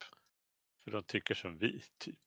[0.84, 2.20] För de tycker som vi, typ.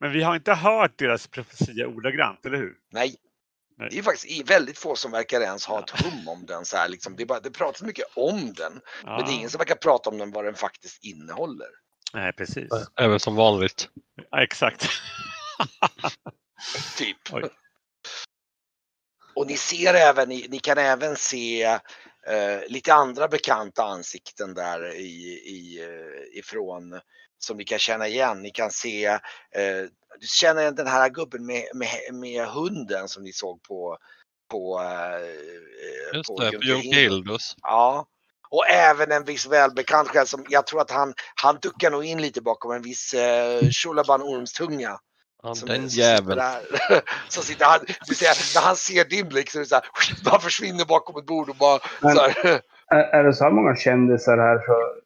[0.00, 2.74] Men vi har inte hört deras profetia ordagrant, eller hur?
[2.92, 3.16] Nej.
[3.78, 3.88] Nej.
[3.90, 6.64] Det är faktiskt i- väldigt få som verkar ens ha ett hum om den.
[6.64, 7.16] Så här, liksom.
[7.16, 9.16] det, är bara, det pratas mycket om den, Ja.
[9.16, 11.68] men det är ingen som verkar prata om den vad den faktiskt innehåller.
[12.12, 12.68] Nej, precis.
[13.00, 13.88] Även som vanligt.
[14.30, 14.88] Ja, exakt.
[16.98, 17.16] Typ.
[17.32, 17.44] Oj.
[19.34, 24.94] Och ni ser även, ni, ni kan även se eh, lite andra bekanta ansikten där
[24.94, 25.02] i,
[25.46, 27.00] i, eh, ifrån
[27.38, 28.42] som ni kan känna igen.
[28.42, 29.20] Ni kan se, eh,
[30.20, 33.98] du känner igen den här gubben med, med, med hunden som ni såg på
[34.50, 36.76] på, eh, Just på det.
[36.76, 37.54] Hildus.
[37.62, 38.06] Ja.
[38.50, 42.22] Och även en viss välbekant själv som jag tror att han, han duckar nog in
[42.22, 44.98] lite bakom en viss eh, Shulaban Ormstunga.
[45.42, 46.38] Ja, Som, den som jäveln.
[46.38, 46.60] där.
[47.28, 47.80] Så sitter han,
[48.54, 49.84] när han ser din blick så är det så här,
[50.24, 52.60] bara försvinner bakom ett bord och bara Men- så här.
[52.90, 55.00] Är, är det så här många kändisar här så...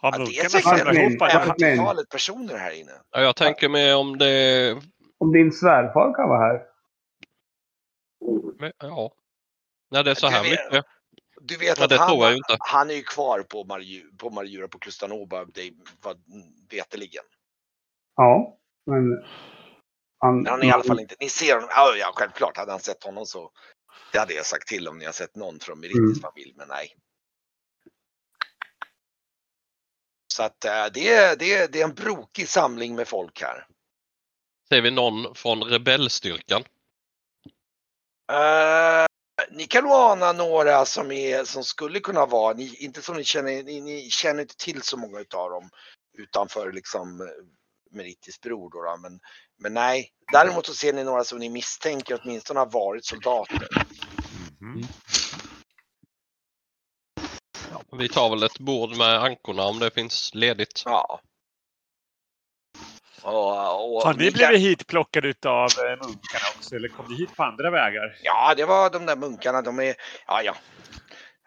[0.00, 2.92] Har Ja, det är säkert en- 50-talet personer här inne.
[3.10, 4.72] Ja, jag tänker mig om det...
[5.18, 6.62] Om din svärfar kan vara här.
[8.58, 9.12] men, Ja.
[9.90, 10.84] När det är så Du här vet- mycket.
[11.40, 15.70] Du vet att han, han är ju kvar på, Marju, på Marjura på Kustanova, det
[16.02, 16.16] vad
[16.70, 17.24] veteligen.
[18.16, 18.56] Ja,
[18.86, 19.24] men...
[20.20, 22.70] Han, Men han är i alla fall inte, ni ser honom, ja, ja självklart hade
[22.70, 23.50] han sett honom så
[24.12, 26.14] det hade jag sagt till om ni har sett någon från Meritis Mm.
[26.20, 26.88] familj, men nej.
[30.38, 33.66] Så att eh, det, är, det, är, det är en brokig samling med folk här.
[34.68, 36.64] Ser vi någon från rebellstyrkan?
[38.32, 39.06] Eh,
[39.50, 43.24] ni kan nog ana några som, är, som skulle kunna vara, ni, inte som ni
[43.24, 45.70] känner, ni, ni känner inte till så många utav dem
[46.18, 47.26] utanför liksom eh,
[47.90, 49.20] Meritis bror då, då men,
[49.58, 50.10] men nej.
[50.32, 53.68] Däremot så ser ni några som ni misstänker åtminstone har varit soldater.
[54.60, 54.88] Mhm.
[57.92, 60.82] Vi tar väl ett bord med ankorna om det finns ledigt.
[60.84, 61.20] Ja.
[63.22, 67.42] Och, och Har ni blivit hitplockade utav eh, munkarna också eller kom ni hit på
[67.42, 68.16] andra vägar?
[68.22, 69.94] Ja, det var de där munkarna, de är,
[70.26, 70.56] ja, ja.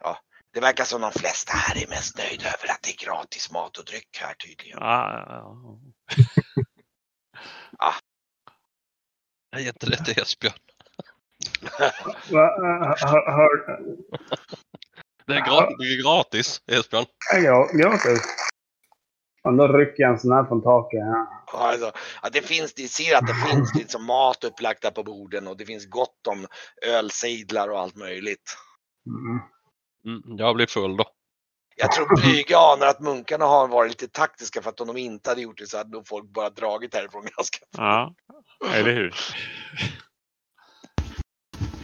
[0.02, 0.20] ja.
[0.54, 3.78] Det verkar som de flesta här är mest nöjda över att det är gratis mat
[3.78, 4.78] och dryck här tydligen.
[4.82, 5.26] Ja,
[7.80, 7.96] ja,
[9.54, 10.54] Nej, inte det till Esbjörn.
[12.30, 12.52] Hör,
[15.32, 17.06] Det är, gra- det är gratis, Esbjörn.
[17.44, 18.22] ja, gratis.
[19.44, 21.00] Ja, då rycker jag en sån här från taket.
[21.00, 21.44] Ja.
[21.54, 25.48] Ja, Alltså, att det finns, ni ser att det finns liksom mat upplagda på borden
[25.48, 26.48] och det finns gott om
[26.82, 28.58] ölsejdlar och allt möjligt.
[29.08, 29.40] Mm.
[30.06, 31.06] Mm, jag blir full då.
[31.76, 35.30] Jag tror Blyge anar att munkarna har varit lite taktiska för att om de inte
[35.30, 38.16] hade gjort det så hade nog folk bara dragit härifrån ganska ja.
[38.74, 39.16] Eller hur?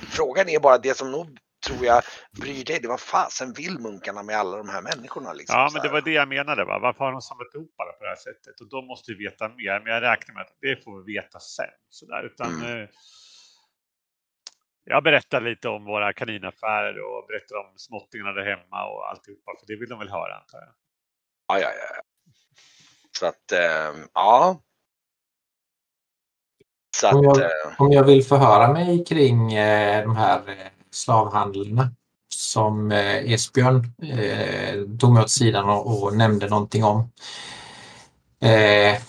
[0.09, 2.03] Frågan är bara det som nog tror jag
[2.41, 5.59] bryr dig, det var fasen vill munkarna med alla de här människorna liksom.
[5.59, 6.65] Ja, så men det var det jag menade.
[6.65, 6.79] Va?
[6.79, 8.61] Varför har de samlat ihop alla på det här sättet?
[8.61, 9.79] Och de måste ju veta mer.
[9.83, 11.65] Men jag räknar med att det får vi veta sen.
[11.89, 12.23] Sådär.
[12.23, 12.81] Utan, Mm.
[12.83, 12.89] eh,
[14.83, 19.51] jag berättar lite om våra kaninaffärer och berättar om småttingarna där hemma och alltihopa.
[19.59, 20.73] För det vill de väl höra antar jag.
[21.47, 22.01] Ja, ja, ja.
[23.19, 24.61] Så att, eh, ja.
[26.97, 30.67] Så Om att, jag, eh, om jag vill förhöra mig kring eh, de här eh,
[30.97, 31.91] slavhandlarna
[32.33, 37.11] som eh, Esbjörn eh, tog mig åt sidan och, och nämnde någonting om.
[38.41, 39.01] Eh,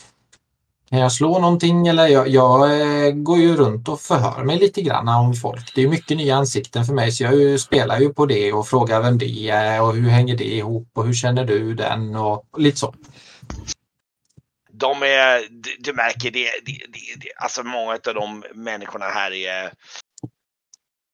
[0.91, 4.83] kan jag slå någonting eller jag, jag eh, går ju runt och förhör mig lite
[4.83, 5.75] grann om folk.
[5.75, 8.69] Det är mycket nya ansikten för mig så jag ju, spelar ju på det och
[8.69, 12.45] frågar vem det är och hur hänger det ihop och hur känner du den och
[12.59, 12.95] lite så.
[14.73, 19.33] de är, du, du märker det, det, det, det, alltså många av de människorna här
[19.33, 19.73] är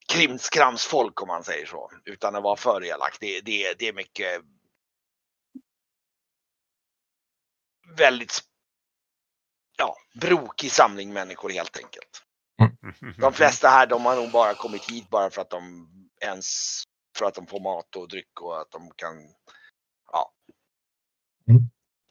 [0.09, 1.91] krimskramsfolk om man säger så.
[2.05, 3.17] Utan att vara för elak.
[3.19, 4.41] Det, det, det är mycket
[7.97, 8.39] väldigt
[9.77, 12.21] ja, brokig samling människor helt enkelt.
[13.17, 15.89] De flesta här de har nog bara kommit hit bara för att de
[16.21, 16.83] ens
[17.17, 19.15] för att de får mat och dryck och att de kan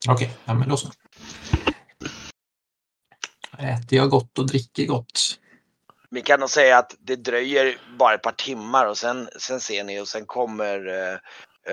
[0.08, 0.92] Okej, ja, men då så.
[3.58, 5.40] Äter jag gott och dricker gott.
[6.14, 9.84] Vi kan nog säga att det dröjer bara ett par timmar och sen, sen ser
[9.84, 11.18] ni och sen kommer, eh,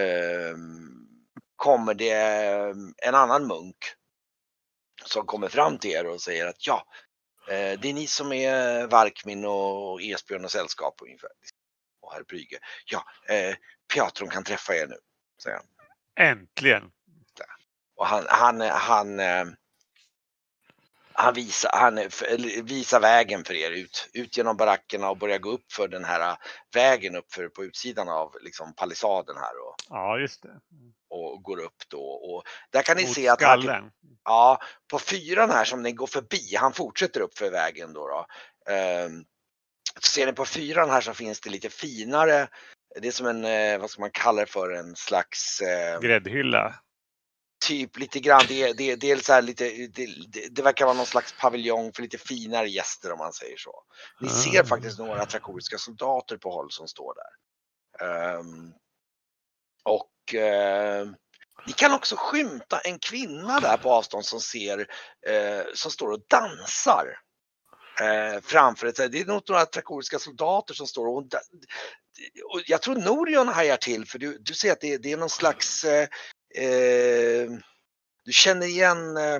[0.01, 0.55] eh,
[1.55, 2.11] kommer det
[3.03, 3.77] en annan munk
[5.05, 6.85] som kommer fram till er och säger att ja,
[7.49, 11.31] eh, det är ni som är Varkmin och Esbjörn och sällskap ungefär.
[12.01, 12.59] Och herr Brüge.
[12.85, 13.55] Ja, eh,
[13.93, 14.97] Piatron kan träffa er nu,
[15.43, 15.65] säger han.
[16.27, 16.91] Äntligen!
[17.95, 19.45] Och han, han, han, eh,
[21.13, 21.95] han, visar, han
[22.63, 26.37] visar vägen för er ut, ut genom barackerna och börjar gå upp för den här
[26.73, 30.59] vägen upp för, på utsidan av liksom palissaden här och, Ja, just det.
[31.09, 32.03] och går upp då.
[32.03, 33.91] Och där kan ni Mot se att han, skallen.
[34.23, 34.59] ja,
[34.91, 38.07] på fyran här som ni går förbi, han fortsätter upp för vägen då.
[38.07, 38.25] då.
[38.73, 39.23] Ehm,
[39.99, 42.47] så ser ni på fyran här så finns det lite finare,
[43.01, 46.75] det är som en, eh, vad ska man kalla det för, en slags eh, Gräddhylla.
[47.61, 50.07] Typ lite grann, det, det, det är så här lite, det,
[50.51, 53.83] det, verkar vara någon slags paviljong för lite finare gäster om man säger så.
[54.19, 54.65] Ni ser Ah.
[54.65, 57.31] faktiskt några trakoriska soldater på håll som står där.
[58.07, 58.73] Ehm,
[59.83, 61.15] och ehm,
[61.67, 64.79] ni kan också skymta en kvinna där på avstånd som ser,
[65.27, 67.19] eh, som står och dansar.
[68.01, 71.23] Eh, framför ett, det är nog några trakoriska soldater som står och,
[72.53, 75.29] och jag tror Norion hajar till för du, du ser att det, det är någon
[75.29, 75.85] slags
[76.55, 77.49] eh, eh,
[78.25, 79.39] du känner igen eh,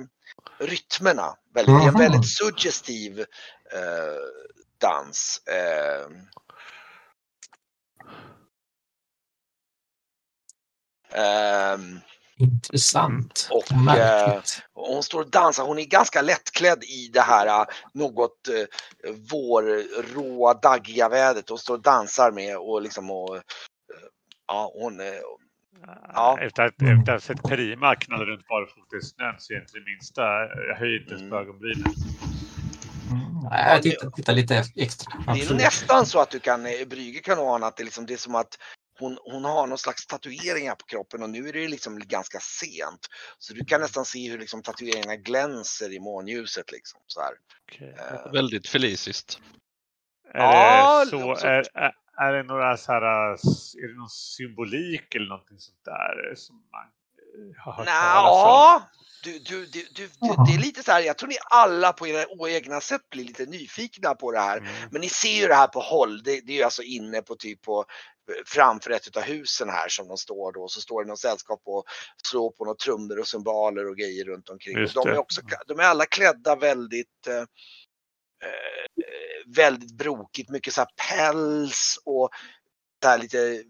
[0.58, 1.36] rytmerna.
[1.54, 3.26] Väldigt, Det är en väldigt suggestiv eh,
[4.78, 5.42] dans.
[5.46, 6.06] Eh,
[11.22, 12.00] ehm,
[12.36, 13.48] Intressant.
[13.50, 15.64] Och, Och och hon står och dansar.
[15.64, 21.48] Hon är ganska lättklädd i det här eh, något eh, vårråa, daggiga vädret.
[21.48, 23.42] Hon står och dansar med och liksom och, eh,
[24.46, 25.20] ja, hon, eh,
[26.14, 26.38] Ja.
[26.40, 26.98] Efter, att, Mm.
[26.98, 29.84] efter att ha sett Perima knalla runt barfota i snön så är jag inte det
[29.84, 30.22] minsta,
[30.68, 31.48] jag höjer inte ens på Mm.
[31.48, 31.92] ögonbrynen.
[33.10, 35.12] Mm, nej, jag tittar, tittar lite extra.
[35.24, 35.62] Det är Absolut.
[35.62, 38.18] nästan så att du kan, eh, Brügge kan ana att det, är liksom, det är
[38.18, 38.58] som att
[38.98, 43.06] hon, hon har någon slags tatueringar på kroppen och nu är det liksom ganska sent.
[43.38, 47.00] Så du kan nästan se hur liksom tatueringarna glänser i månljuset liksom.
[47.06, 47.30] Så här.
[47.68, 47.94] Okej.
[47.98, 49.38] Eh, Väldigt feliciskt.
[50.34, 51.64] Är, Ja, det så, är,
[52.18, 56.82] är, det några så här, är det någon symbolik eller någonting sånt där som man
[56.82, 57.86] eh, har hört?
[57.86, 58.82] Nja,
[59.24, 60.08] du, du, du, du,
[60.46, 63.46] det är lite så här, jag tror ni alla på era egna sätt blir lite
[63.46, 64.58] nyfikna på det här.
[64.58, 64.72] Mm.
[64.90, 67.34] Men ni ser ju det här på håll, det, det är ju alltså inne på
[67.34, 67.84] typ på
[68.46, 70.68] framför ett av husen här som de står då.
[70.68, 71.84] Så står det någon sällskap och
[72.24, 74.74] slår på några trummor och cymbaler och grejer runt omkring.
[74.94, 77.28] De, är också, de är alla klädda väldigt
[78.42, 82.30] eh, väldigt brokigt, mycket så här päls och
[83.02, 83.62] så här lite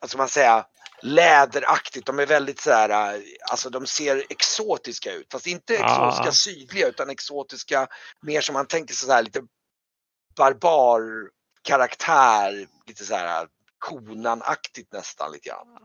[0.00, 0.66] vad ska man säga,
[1.02, 2.06] läderaktigt.
[2.06, 3.20] De är väldigt så här, eh,
[3.50, 5.26] alltså de ser exotiska ut.
[5.32, 6.32] Fast inte exotiska Ah.
[6.32, 7.88] sydliga utan exotiska
[8.22, 9.42] mer som man tänker så här lite
[10.36, 11.02] barbar
[11.62, 13.48] karaktär, lite så här
[13.84, 15.78] konanaktigt nästan lite grann.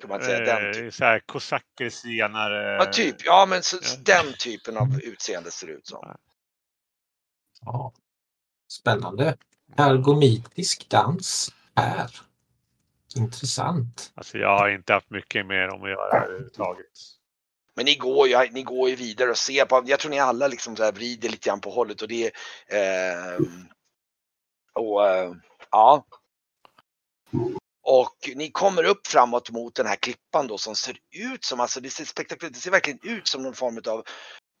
[0.00, 0.92] Kan man säga den Eh, typen?
[0.92, 2.76] Så här kosacker, zigenare.
[2.76, 3.88] Ja, typ, ja men så, ja.
[4.04, 6.16] den typen av utseende ser det ut som.
[7.60, 7.92] Ja.
[8.68, 9.36] Spännande.
[9.76, 12.10] Ergomitisk dans här.
[13.16, 14.12] Intressant.
[14.14, 16.86] Alltså jag har inte haft mycket mer om att göra överhuvudtaget.
[17.76, 20.48] Men ni går ju, ni går ju vidare och ser på, jag tror ni alla
[20.48, 22.26] liksom så här vrider lite grann på hållet och det
[22.66, 23.38] eh,
[24.72, 25.32] och eh,
[25.70, 26.06] ja.
[27.82, 31.80] Och ni kommer upp framåt mot den här klippan då som ser ut som, alltså
[31.80, 34.04] det ser spektakulärt, det ser verkligen ut som någon form av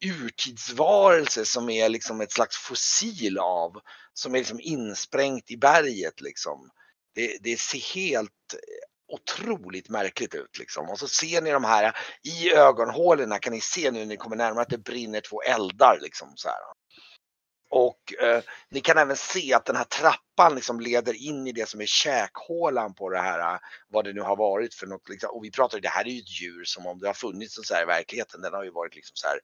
[0.04, 3.72] urtidsvarelse som är liksom ett slags fossil av,
[4.12, 6.70] som är liksom insprängt i berget liksom.
[7.14, 8.30] Det, det ser helt
[9.12, 10.90] otroligt märkligt ut liksom.
[10.90, 14.36] Och så ser ni de här i ögonhålorna kan ni se nu när ni kommer
[14.36, 16.58] närmare att det brinner två eldar liksom så här.
[17.70, 21.68] Och eh, ni kan även se att den här trappan liksom leder in i det
[21.68, 23.58] som är käkhålan på det här, eh,
[23.88, 25.08] vad det nu har varit för något.
[25.08, 25.30] Liksom.
[25.30, 27.74] Och vi pratar, det här är ju ett djur som om det har funnits så
[27.74, 29.38] här i verkligheten, den har ju varit liksom så här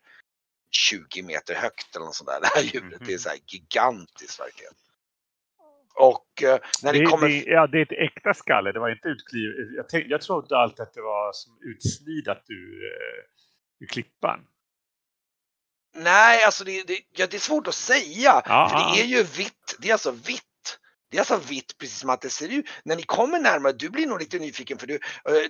[0.71, 2.41] 20 meter högt eller något sånt där.
[2.41, 4.73] Det här djuret det är så här gigantiskt verkligen.
[5.95, 7.29] Och eh, när ni Det, kommer...
[7.29, 8.73] det, ja, det är ett äkta skalle.
[8.73, 9.51] Det var inte utkliv.
[9.77, 13.25] Jag, jag trodde alltid att det var som utsnidat ur, eh,
[13.81, 14.47] ur klippan.
[15.95, 18.43] Nej, alltså det, det, ja, det är svårt att säga.
[18.47, 19.77] Ja, för det är ju vitt.
[19.79, 20.43] Det är alltså vitt
[21.11, 22.67] Det är alltså vitt precis som att det ser ut.
[22.85, 25.01] När ni kommer närmare, du blir nog lite nyfiken för du, eh,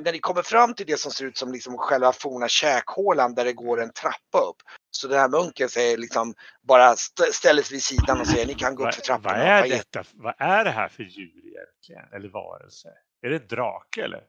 [0.00, 3.44] när ni kommer fram till det som ser ut som liksom själva forna käkhålan där
[3.44, 4.56] det går en trappa upp.
[4.90, 8.54] Så den här munken säger liksom bara st- ställer sig vid sidan och säger ni
[8.54, 9.22] kan gå upp för trappan.
[9.38, 10.04] vad är hoppa in." detta?
[10.12, 12.12] Vad är det här för djur egentligen?
[12.12, 12.88] Eller varelse?
[13.22, 14.22] Är det en drake eller?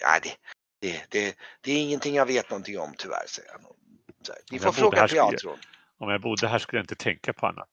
[0.00, 0.36] Ja, det,
[0.80, 3.62] det, det, det är ingenting jag vet någonting om tyvärr, säger han.
[4.28, 5.58] Här, Om får fråga här skulle jag- Piatron.
[5.98, 7.68] Om jag bodde här skulle jag inte tänka på annat.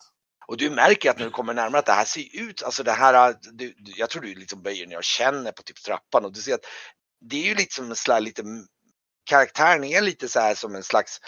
[0.48, 2.92] Och du märker att när du kommer närmare att det här ser ut, alltså det
[2.92, 6.42] här, du, jag tror du liksom böjer ner och känner på typ trappan och du
[6.42, 6.66] ser att
[7.22, 8.44] det är ju lite som en slags, lite,
[9.30, 11.20] karaktären är lite så här som en slags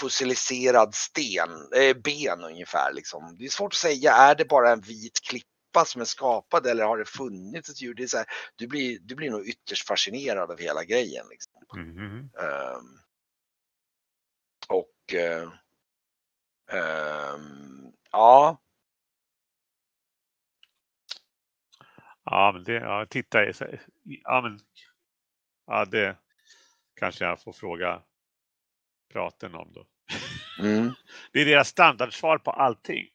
[0.00, 3.36] fossiliserad sten, eh, ben ungefär liksom.
[3.38, 6.84] Det är svårt att säga, är det bara en vit klippa som är skapad eller
[6.84, 7.94] har det funnits ett djur?
[7.94, 8.26] Det är så här,
[8.56, 11.26] du, blir, du blir nog ytterst fascinerad av hela grejen.
[11.30, 11.52] Liksom.
[11.68, 12.98] Och eh, ehm,
[18.12, 18.60] ja,
[22.24, 23.44] Ja, men det, ja, titta.
[24.02, 24.60] Ja, men,
[25.66, 26.16] ja, det
[26.94, 28.02] kanske jag får fråga
[29.12, 29.86] praten om då.
[30.62, 30.92] mm.
[31.32, 33.08] Det är deras standardsvar på allting.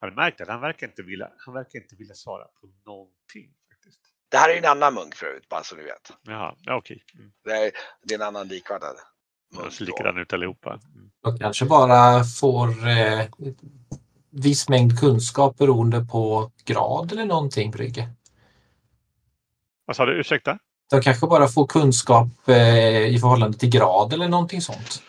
[0.00, 0.52] Har du märkt det?
[0.52, 3.54] Han verkar inte vilja, han verkar inte vilja svara på någonting.
[3.70, 4.00] faktiskt.
[4.28, 6.12] Det här är en annan munk förut, bara så ni vet.
[6.22, 7.04] Jaha, ja, okej.
[7.14, 7.32] Mm.
[7.44, 7.72] Det är,
[8.02, 8.96] det är en annan likartad
[9.54, 10.70] De ser likadana ut allihopa.
[10.70, 11.10] Mm.
[11.22, 13.26] De kanske bara får eh,
[14.30, 18.08] viss mängd kunskap beroende på grad eller någonting, Brygge.
[19.84, 20.20] Vad sa du?
[20.20, 20.58] Ursäkta?
[20.90, 25.02] De kanske bara får kunskap eh, i förhållande till grad eller någonting sånt.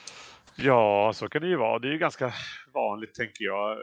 [0.56, 1.80] Ja, så kan det ju vara.
[1.80, 2.34] Det är ju ganska
[2.74, 3.78] vanligt, tänker jag.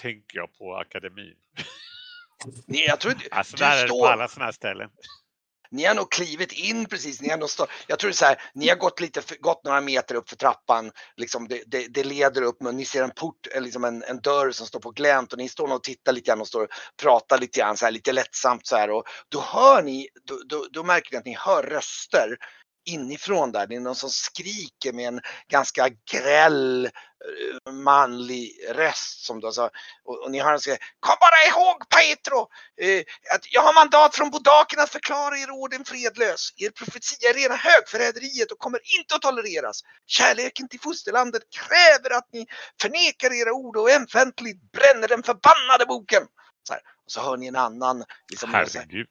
[0.00, 1.34] Tänker jag på akademin.
[2.66, 4.90] Ni, jag tror, Alltså, du där är det på står, alla sådana här ställen
[5.72, 8.24] ni har nog klivit in precis, ni har nog stå, jag tror det är så
[8.24, 12.04] här, ni har gått lite, gått några meter upp för trappan, liksom det, det, det
[12.04, 14.90] leder upp, men ni ser en port, eh, liksom en, en dörr som står på
[14.90, 16.68] glänt och ni står nog och tittar lite grann och står och
[17.02, 18.90] pratar lite grann så här lite lättsamt så här.
[18.90, 22.36] Och då hör ni, då, då, då märker ni att ni hör röster
[22.84, 23.66] inifrån där.
[23.66, 29.70] Det är någon som skriker med en ganska gräll eh, manlig röst som då sa
[30.04, 32.48] och, och ni hör en säga Kom bara ihåg Petro!
[32.80, 33.04] Eh,
[33.34, 36.52] att jag har mandat från Bodaken att förklara er orden fredlös.
[36.56, 39.80] Er profetia är rena högförräderiet och kommer inte att tolereras.
[40.06, 42.46] Kärleken till fosterlandet kräver att ni
[42.80, 46.22] förnekar era ord och offentligt bränner den förbannade boken.
[46.62, 46.82] Så här.
[47.04, 49.06] Och så hör ni en annan, liksom, Herregud.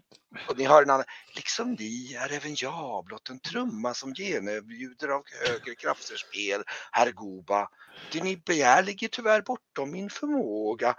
[0.47, 1.05] och ni hör en annan.
[1.35, 7.11] Liksom ni är även jag blott en trumma som genebjuder av högre krafters spel, herr
[7.11, 7.69] Goba.
[8.11, 10.95] Det ni begär ligger tyvärr bortom min förmåga.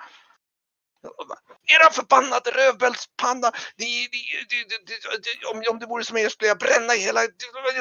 [1.67, 3.53] Era förbannade rövbältspanna!
[3.77, 4.19] Ni, ni,
[4.51, 7.21] ni, ni, ni, om, om det vore som er skulle jag bränna hela...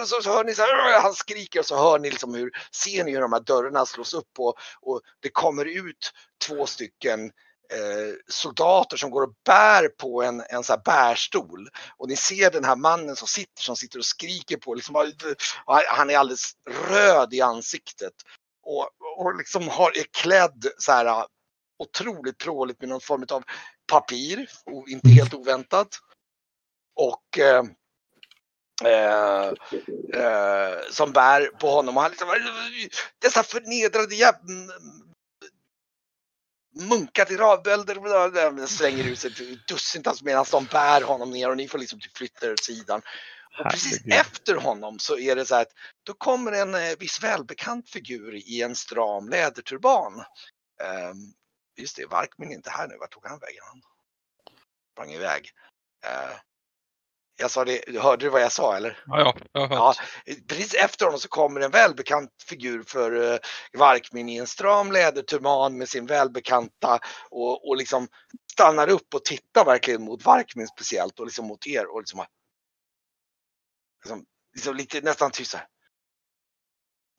[0.06, 3.04] Så, så hör ni så här, han skriker och så hör ni liksom hur, ser
[3.04, 6.14] ni hur de här dörrarna slås upp och, och det kommer ut
[6.48, 7.32] två stycken
[7.72, 11.70] eh, soldater som går och bär på en, en så här bärstol.
[11.98, 15.14] Och ni ser den här mannen som sitter, som sitter och skriker på, liksom,
[15.88, 16.52] han är alldeles
[16.90, 18.14] röd i ansiktet.
[18.64, 21.26] Och, och liksom har, är klädd så här
[21.80, 23.44] otroligt pråligt med någon form av
[23.92, 25.88] papir, och inte helt oväntat.
[26.96, 27.64] Och eh,
[28.84, 29.48] eh,
[30.14, 31.98] eh, som bär på honom.
[31.98, 32.28] Och han liksom,
[33.20, 34.40] dessa förnedrade jävla
[36.76, 39.32] munkar till ravbölder slänger ut sig
[39.68, 43.02] dussintals medan de bär honom ner och ni får liksom typ flytta er åt sidan.
[43.60, 44.14] Och precis Herregud.
[44.14, 48.36] efter honom så är det så här att då kommer en eh, viss välbekant figur
[48.36, 50.14] i en stram läderturban.
[51.10, 51.34] Um,
[51.78, 52.98] just det, Varkmin är inte här nu.
[52.98, 53.64] Vart tog han vägen?
[53.64, 53.82] Han
[54.94, 55.52] sprang iväg.
[56.06, 56.38] Eh,
[57.42, 59.04] jag sa det, hörde du vad jag sa eller?
[59.06, 59.96] Ja, ja, jag Ja,
[60.48, 63.38] precis efter honom så kommer en välbekant figur för uh,
[63.74, 68.08] Varkmin i en stram läderturban med sin välbekanta och, och liksom
[68.52, 72.26] stannar upp och tittar verkligen mot Varkmin speciellt och liksom mot er och liksom,
[74.04, 75.68] liksom, liksom lite nästan tyst här.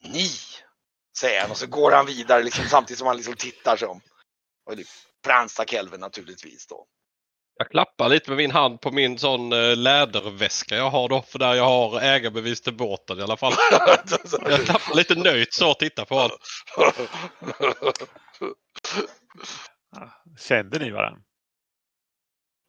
[0.04, 0.30] Ni,
[1.18, 4.00] säger han och så går han vidare liksom samtidigt som han liksom tittar som.
[4.66, 4.86] Och det är
[5.24, 6.86] Fransta Kelvin naturligtvis då.
[7.62, 11.22] Jag klappar lite med min hand på min sån eh, läderväska jag har då.
[11.22, 13.52] För där jag har ägarbevis till båten i alla fall.
[14.48, 16.36] Jag klappar lite nöjt så och tittar på honom.
[20.38, 21.20] Kände ni varandra?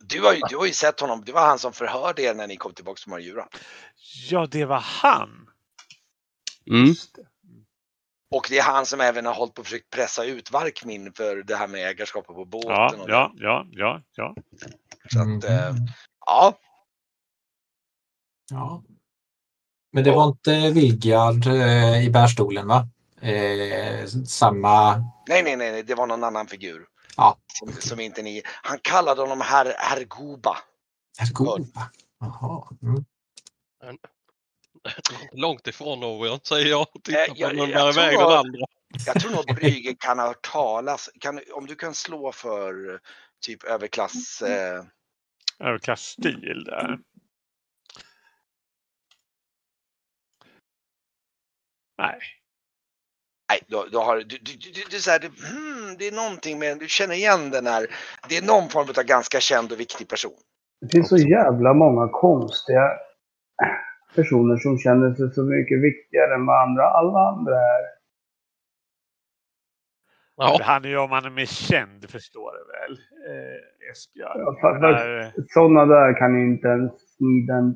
[0.03, 2.47] Du har, ju, du har ju sett honom, det var han som förhörde er när
[2.47, 3.47] ni kom tillbaka till Marjura.
[4.29, 5.47] Ja, det var han.
[6.69, 6.93] Mm.
[8.35, 11.43] Och det är han som även har hållit på och försökt pressa ut Varkmin för
[11.43, 12.71] det här med ägarskapet på båten.
[12.71, 14.35] Ja, och ja, ja, ja, ja.
[15.11, 15.87] Så att, eh, Mm.
[16.25, 16.59] ja,
[18.51, 18.83] Ja.
[19.91, 22.87] Men det var inte Vilgard eh, i bärstolen va?
[23.21, 24.95] Eh, samma...
[25.27, 26.85] nej, nej, nej, det var någon annan figur.
[27.17, 27.37] Ja.
[27.53, 28.41] Som, som inte ni...
[28.45, 30.57] Han kallade honom herr, herr Goba.
[31.19, 31.91] Ergoba.
[32.19, 32.67] Jaha.
[32.83, 33.03] Mm.
[35.31, 36.81] Långt ifrån Orion säger jag.
[36.81, 37.77] och Tittar Eh, på jag- den där
[38.11, 38.65] jag- den andra.
[39.05, 41.09] Jag tror nog Brygge kan ha hört talas.
[41.19, 42.99] Kan, om du kan slå för
[43.43, 44.41] typ överklass...
[44.41, 44.83] Eh,
[45.59, 46.99] Överklass-stil där.
[51.97, 52.19] Nej.
[53.49, 54.23] nej, då, då har du...
[54.23, 56.79] du, du, du, du, så här, du hmm, det är någonting med...
[56.79, 57.87] Du känner igen den här...
[58.29, 60.37] Det är någon form av ganska känd och viktig person.
[60.81, 62.89] Det finns så jävla många konstiga
[64.15, 68.02] personer som känner sig så mycket viktigare än vad andra, alla andra är.
[70.35, 72.99] Ja, Han är ju om han är mer känd, förstår du väl?
[73.29, 74.39] Eh, Esbjörn.
[74.39, 77.75] Ja, fast- Den där- Sådana där kan ju inte ens smida en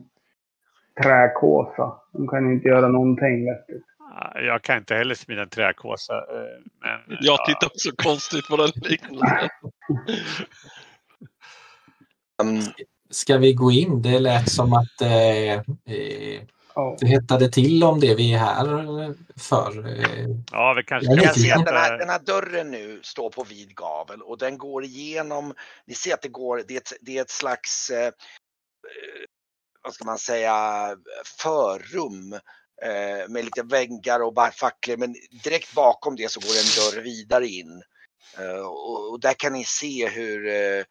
[1.04, 1.94] träkåsa.
[2.14, 3.84] De kan ju inte göra någonting vettigt.
[4.36, 6.14] Jag kan inte heller smida en träkåsa.
[6.18, 7.46] eh, Men, jag ja.
[7.48, 9.50] tittar så konstigt på den liknelsen.
[12.44, 12.62] Mm,
[13.10, 14.02] Ska vi gå in?
[14.02, 16.42] Det lät som att eh, eh,
[16.78, 16.98] Ja.
[17.00, 18.66] det hettade till om det vi är här
[19.38, 19.88] för.
[19.88, 23.30] Eh, Ja, vi kanske Jag kan se att den här, den här dörren nu står
[23.30, 25.54] på vid gavel och den går igenom,
[25.86, 28.12] ni ser att det går, det är ett, det är ett slags, eh,
[29.84, 30.56] vad ska man säga,
[31.42, 32.34] förrum
[32.82, 37.04] eh, med lite väggar och bara facklor men direkt bakom det så går en dörr
[37.04, 37.82] vidare in.
[38.38, 40.84] Eh, och, och där kan ni se hur eh,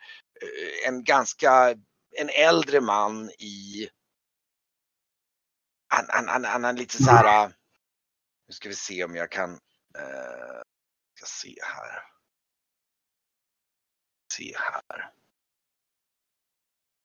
[0.88, 1.74] en ganska,
[2.18, 3.88] en äldre man i
[5.88, 7.52] han, han, han, han är lite så här.
[8.46, 9.52] Nu ska vi se om jag kan.
[9.98, 10.62] Eh,
[11.14, 12.02] ska se här.
[14.32, 15.12] Se här.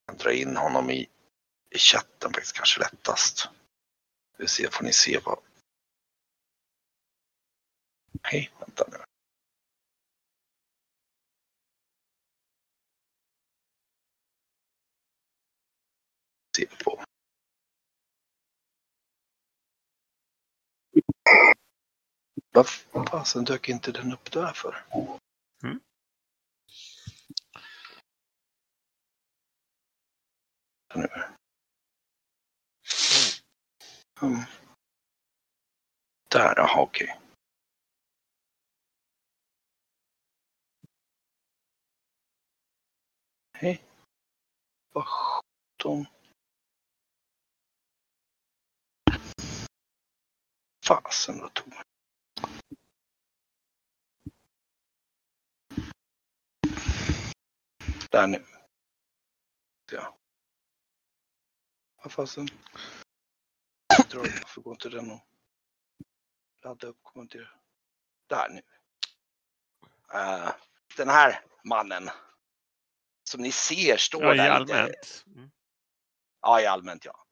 [0.06, 1.10] Jag dra in honom i,
[1.70, 3.48] i chatten faktiskt kanske lättast.
[4.38, 5.38] Vi ser, får ni se vad.
[8.22, 8.98] Hej, vänta nu.
[16.56, 17.04] Se på.
[22.92, 24.84] Vad fasen dök inte den upp där för?
[25.62, 25.80] Mm.
[30.94, 31.08] Nu.
[34.22, 34.40] Mm.
[36.28, 37.18] Där, jaha okej.
[43.52, 43.82] Hej.
[44.92, 46.06] Vad sjutton.
[50.92, 51.72] Fasen vad tog
[58.10, 58.44] Där nu.
[59.92, 60.18] Ja.
[62.02, 62.48] Vad fasen.
[64.14, 65.22] Varför går inte den att
[66.62, 67.02] ladda upp?
[67.02, 67.48] Kommer inte...
[68.26, 68.62] Där nu.
[70.14, 70.50] Eh,
[70.96, 72.10] den här mannen.
[73.24, 74.74] Som ni ser står Ja, i där lite.
[74.74, 75.24] allmänt.
[75.26, 75.50] Mm.
[76.40, 77.26] Ja, i allmänt ja.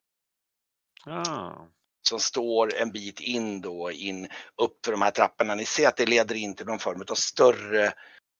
[1.06, 1.66] Ah.
[2.02, 4.28] Som står en bit in då, in
[4.62, 5.54] upp för de här trapporna.
[5.54, 7.92] Ni ser att det leder in till någon form av större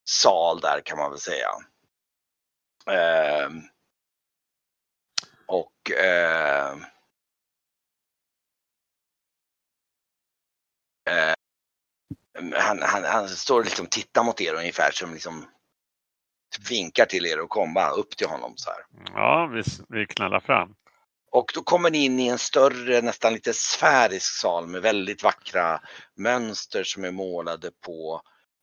[0.08, 1.48] sal där kan man väl säga.
[2.86, 3.50] Eh,
[5.46, 6.72] och eh,
[11.10, 11.34] eh,
[12.54, 15.46] han, han, han står liksom och tittar mot er ungefär som liksom
[16.70, 18.84] vinkar till er att komma upp till honom så här.
[19.14, 20.74] Ja, vi, vi knallar fram.
[21.32, 25.80] Och då kommer ni in i en större, nästan lite sfärisk sal med väldigt vackra
[26.16, 28.20] mönster som är målade på,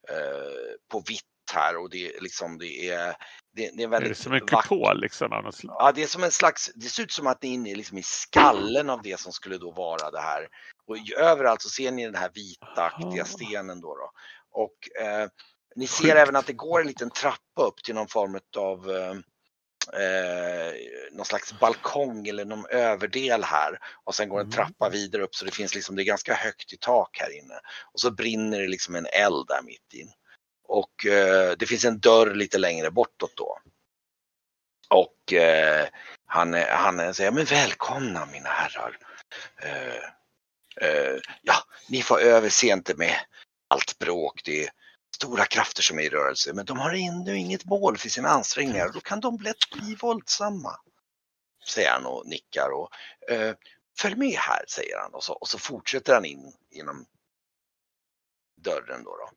[0.09, 1.21] eh, på vitt
[1.53, 3.15] här och det är liksom det är,
[3.55, 4.61] det, det är Är väldigt det som en vackert.
[4.63, 5.75] kupol liksom av något slag?
[5.79, 7.97] Ja, det är som en slags, det ser ut som att ni är inne liksom
[7.97, 10.47] i skallen av det som skulle då vara det här.
[10.87, 13.95] Och överallt så ser ni den här vitaktiga stenen då.
[13.95, 14.11] då.
[14.51, 15.27] Och eh,
[15.75, 16.15] ni ser Sjukt.
[16.15, 19.13] även att det går en liten trappa upp till någon form av eh,
[19.93, 20.73] eh,
[21.11, 23.79] någon slags balkong eller någon överdel här.
[24.03, 24.55] Och sen går en Mm.
[24.55, 27.59] trappa vidare upp så det finns liksom, det är ganska högt i tak här inne.
[27.93, 30.11] Och så brinner det liksom en eld där mitt in.
[30.67, 33.59] Och eh, det finns en dörr lite längre bortåt då.
[34.89, 35.87] Och eh,
[36.25, 38.97] han, han säger, men välkomna mina herrar.
[39.61, 40.03] Eh,
[40.87, 41.55] eh, ja,
[41.89, 43.15] ni får överse inte med
[43.67, 44.41] allt bråk.
[44.45, 44.69] Det är
[45.17, 48.89] stora krafter som är i rörelse, men de har ännu inget mål för sina ansträngningar.
[48.93, 50.71] Då kan de lätt bli våldsamma.
[51.67, 52.89] Säger han och nickar och
[53.31, 53.55] eh,
[53.99, 57.05] följ med här, säger han och så, och så fortsätter han in genom
[58.61, 59.17] dörren då.
[59.17, 59.29] då.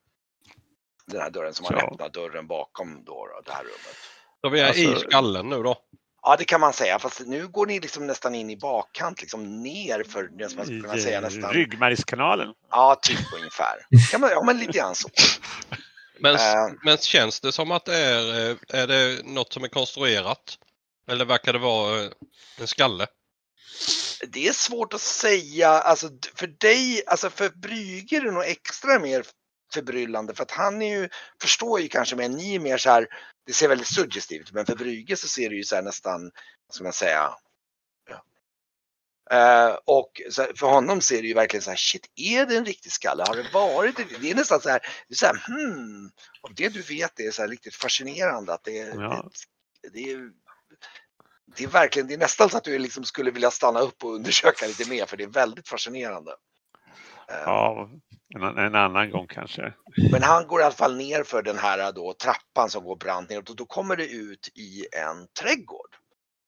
[1.05, 1.91] Den här dörren som han Ja.
[1.91, 4.53] öppnar dörren bakom då, då, det här rummet.
[4.53, 5.77] Vi är i Alltså- skallen nu då.
[6.23, 6.99] Ja, det kan man säga.
[6.99, 10.65] Fast nu går ni liksom nästan in i bakkant, liksom ner för det som man
[10.65, 11.53] skulle kunna säga eh, nästan.
[11.53, 12.53] ryggmärgskanalen.
[12.69, 13.75] Ja, typ ungefär.
[14.11, 15.09] Kan man, ja, men lite grann så.
[16.19, 16.73] Men, Eh.
[16.83, 20.57] men känns det som att det är, eh, är det något som är konstruerat?
[21.07, 22.09] Eller verkar det vara
[22.57, 23.07] en skalle?
[24.27, 28.99] Det är svårt att säga, alltså för dig, alltså för Brügge är det nog extra
[28.99, 29.25] mer
[29.73, 31.09] förbryllande för att han är ju,
[31.41, 33.07] förstår ju kanske mer, ni är mer så här,
[33.45, 36.21] det ser väldigt suggestivt men för Brügge så ser det ju så här nästan,
[36.67, 37.35] vad ska man säga.
[39.31, 40.21] Eh, och
[40.55, 43.23] för honom ser det ju verkligen så här, shit, är det en riktig skalle?
[43.27, 44.03] Har det varit det?
[44.21, 46.11] Det är nästan så här, det är så här hmm,
[46.41, 49.29] och det du vet är så här riktigt fascinerande att det är, Ja.
[49.81, 50.31] det, det är
[51.55, 54.15] det är verkligen, det är nästan så att du liksom skulle vilja stanna upp och
[54.15, 56.31] undersöka lite mer för det är väldigt fascinerande.
[57.45, 57.89] Ja,
[58.35, 59.73] en, en annan gång kanske.
[60.11, 63.29] Men han går i alla fall ner för den här då, trappan som går brant
[63.29, 65.95] neråt och då kommer det ut i en trädgård.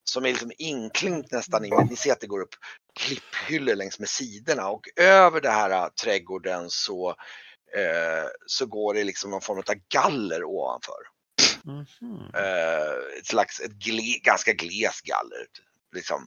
[0.04, 2.56] Som är liksom inklängt nästan i, ni ser att det går upp
[3.00, 7.10] klipphyllor längs med sidorna och över det här äh, trädgården så,
[7.78, 11.14] eh, så går det liksom någon form av galler ovanför.
[11.64, 12.32] Mhm.
[12.34, 15.46] Eh, ett slags, ett gle, ganska gles galler.
[15.96, 16.26] Liksom.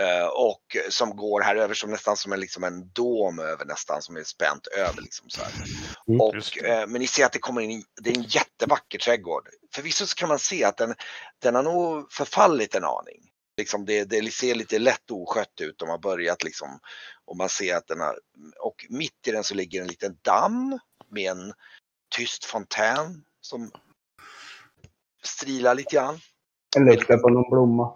[0.00, 4.02] Eh, och som går här över som nästan som en, liksom en dom över nästan
[4.02, 5.02] som är spänt över.
[5.02, 5.52] Liksom så här.
[6.08, 6.20] Mm.
[6.20, 9.48] Och, eh, men ni ser att det kommer in, i- det är en jättevacker trädgård.
[9.74, 10.94] Förvisso så kan man se att den,
[11.38, 13.30] den har nog förfallit en aning.
[13.56, 15.78] Liksom det, det ser lite lätt oskött ut.
[15.78, 16.78] De har börjat liksom
[17.24, 18.18] och man ser att den har,
[18.60, 20.78] och mitt i den så ligger en liten damm
[21.10, 21.52] med en
[22.16, 23.70] tyst fontän som
[25.24, 26.18] strilar lite grann.
[26.76, 27.92] Jag luktar på någon blomma.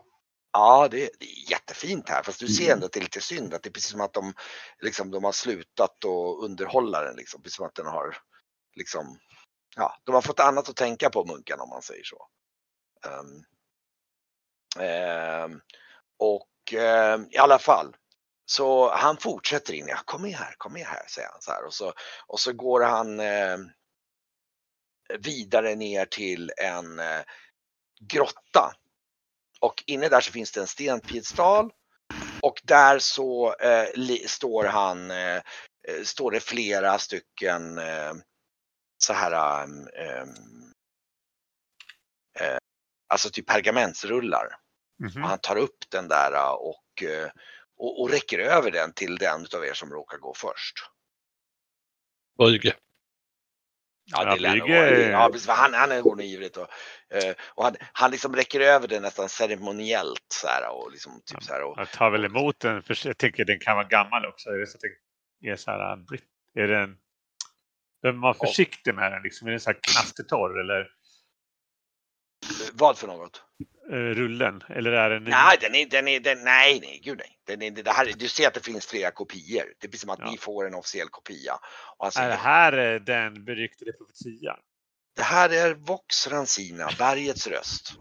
[0.58, 2.72] Ja, det, det är jättefint här fast du ser Mm.
[2.74, 4.34] ändå att det är lite synd att det är precis som att de,
[4.82, 7.16] liksom, de har slutat att underhålla den.
[7.16, 7.42] Liksom.
[7.42, 8.16] Precis som att den har,
[8.76, 9.18] liksom,
[9.76, 12.26] ja, de har fått annat att tänka på munkarna om man säger så.
[13.06, 13.44] Ehm,
[14.84, 15.60] ehm,
[16.18, 17.96] och ehm, i alla fall,
[18.46, 19.86] så han fortsätter in.
[19.88, 21.64] Ja, kom med här, kom med här, säger han så här.
[21.64, 21.92] Och så,
[22.26, 23.70] och så går han ehm,
[25.18, 27.22] vidare ner till en eh,
[28.00, 28.74] grotta
[29.60, 31.72] och inne där så finns det en stenpiedestal.
[32.42, 35.36] Och där så eh, li, står han, eh,
[35.88, 38.12] eh, står det flera stycken eh,
[38.98, 39.88] så här, um,
[40.22, 40.72] um,
[42.40, 42.58] eh,
[43.08, 44.56] alltså typ pergamentsrullar.
[44.98, 45.22] Mhm.
[45.22, 47.04] Och han tar upp den där eh, och,
[47.76, 50.74] och, och räcker över den till den utav er som råkar gå först.
[52.38, 52.74] Brügge.
[54.10, 56.68] Ja, det lär nog ja, precis, han, han är nog ivrigt och,
[57.14, 61.42] eh, och han, han liksom räcker över den nästan ceremoniellt så här och liksom typ
[61.42, 64.26] så här och, Jag tar väl emot den, för jag tänker den kan vara gammal
[64.26, 64.48] också.
[64.50, 64.82] Är det så att
[65.40, 65.98] det är så här,
[66.54, 66.96] är den...
[68.02, 69.46] Behöver man vara försiktig med den liksom?
[69.46, 70.90] Är den så här knastertorr eller
[72.72, 73.42] vad för något?
[73.90, 74.62] Eh, rullen?
[74.68, 75.24] Eller är den...
[75.24, 77.38] Nej, den är, den är, den, nej, nej, gud nej.
[77.46, 79.64] Den är, det här, du ser att det finns flera kopior.
[79.80, 80.30] Det är precis som att Ja.
[80.30, 81.54] ni får en officiell kopia.
[81.96, 84.56] Och han Är det här eh, den beryktade profetian?
[85.16, 87.92] det här är Vox Rancina, bergets röst.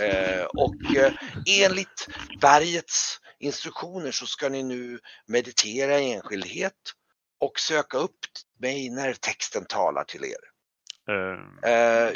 [0.00, 1.12] Eh, och eh,
[1.60, 2.08] enligt
[2.40, 6.74] bergets instruktioner så ska ni nu meditera i enskildhet
[7.40, 8.18] och söka upp
[8.60, 10.44] mig när texten talar till er.
[11.08, 12.12] Eh, Eh,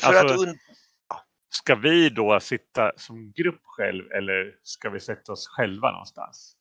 [0.00, 0.56] för Alltså- att
[1.56, 6.56] Ska vi då sitta som grupp själv eller ska vi sätta oss själva någonstans?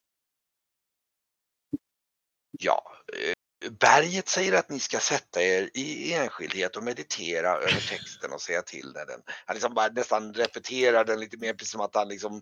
[2.59, 8.33] Ja, eh, berget säger att ni ska sätta er i enskildhet och meditera över texten
[8.33, 11.81] och säga till när den, han liksom bara nästan repeterar den lite mer precis som
[11.81, 12.41] att han liksom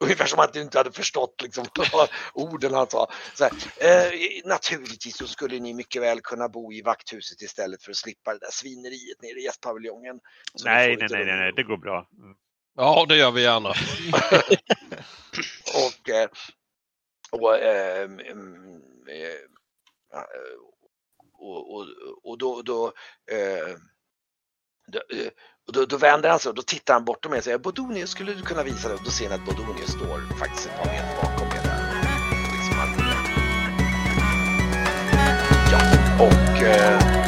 [0.00, 3.10] Ungefär som att du inte hade förstått liksom, vad orden han sa.
[3.34, 4.10] Så här, eh,
[4.44, 8.38] naturligtvis så skulle ni mycket väl kunna bo i vakthuset istället för att slippa det
[8.38, 10.20] där svineriet nere i gästpaviljongen.
[10.64, 12.08] Nej, nej, nej, nej, nej, det går bra.
[12.18, 12.36] Mm.
[12.76, 13.68] Ja, det gör vi gärna.
[15.74, 16.28] Och, eh,
[17.30, 19.40] och, eh, mm, eh,
[20.10, 20.58] ja, eh,
[21.32, 21.86] och, och,
[22.22, 22.92] och då, då,
[23.30, 23.76] eh,
[24.86, 25.30] då, eh,
[25.68, 28.10] och då, då vänder han sig och då tittar han bortom er och säger Bodonius
[28.10, 28.94] skulle du kunna visa det?
[28.94, 31.78] Och då ser ni att Bodonius står faktiskt ett par meter bakom er där.
[32.52, 32.78] Liksom,
[35.72, 35.80] ja,
[36.24, 37.27] och eh,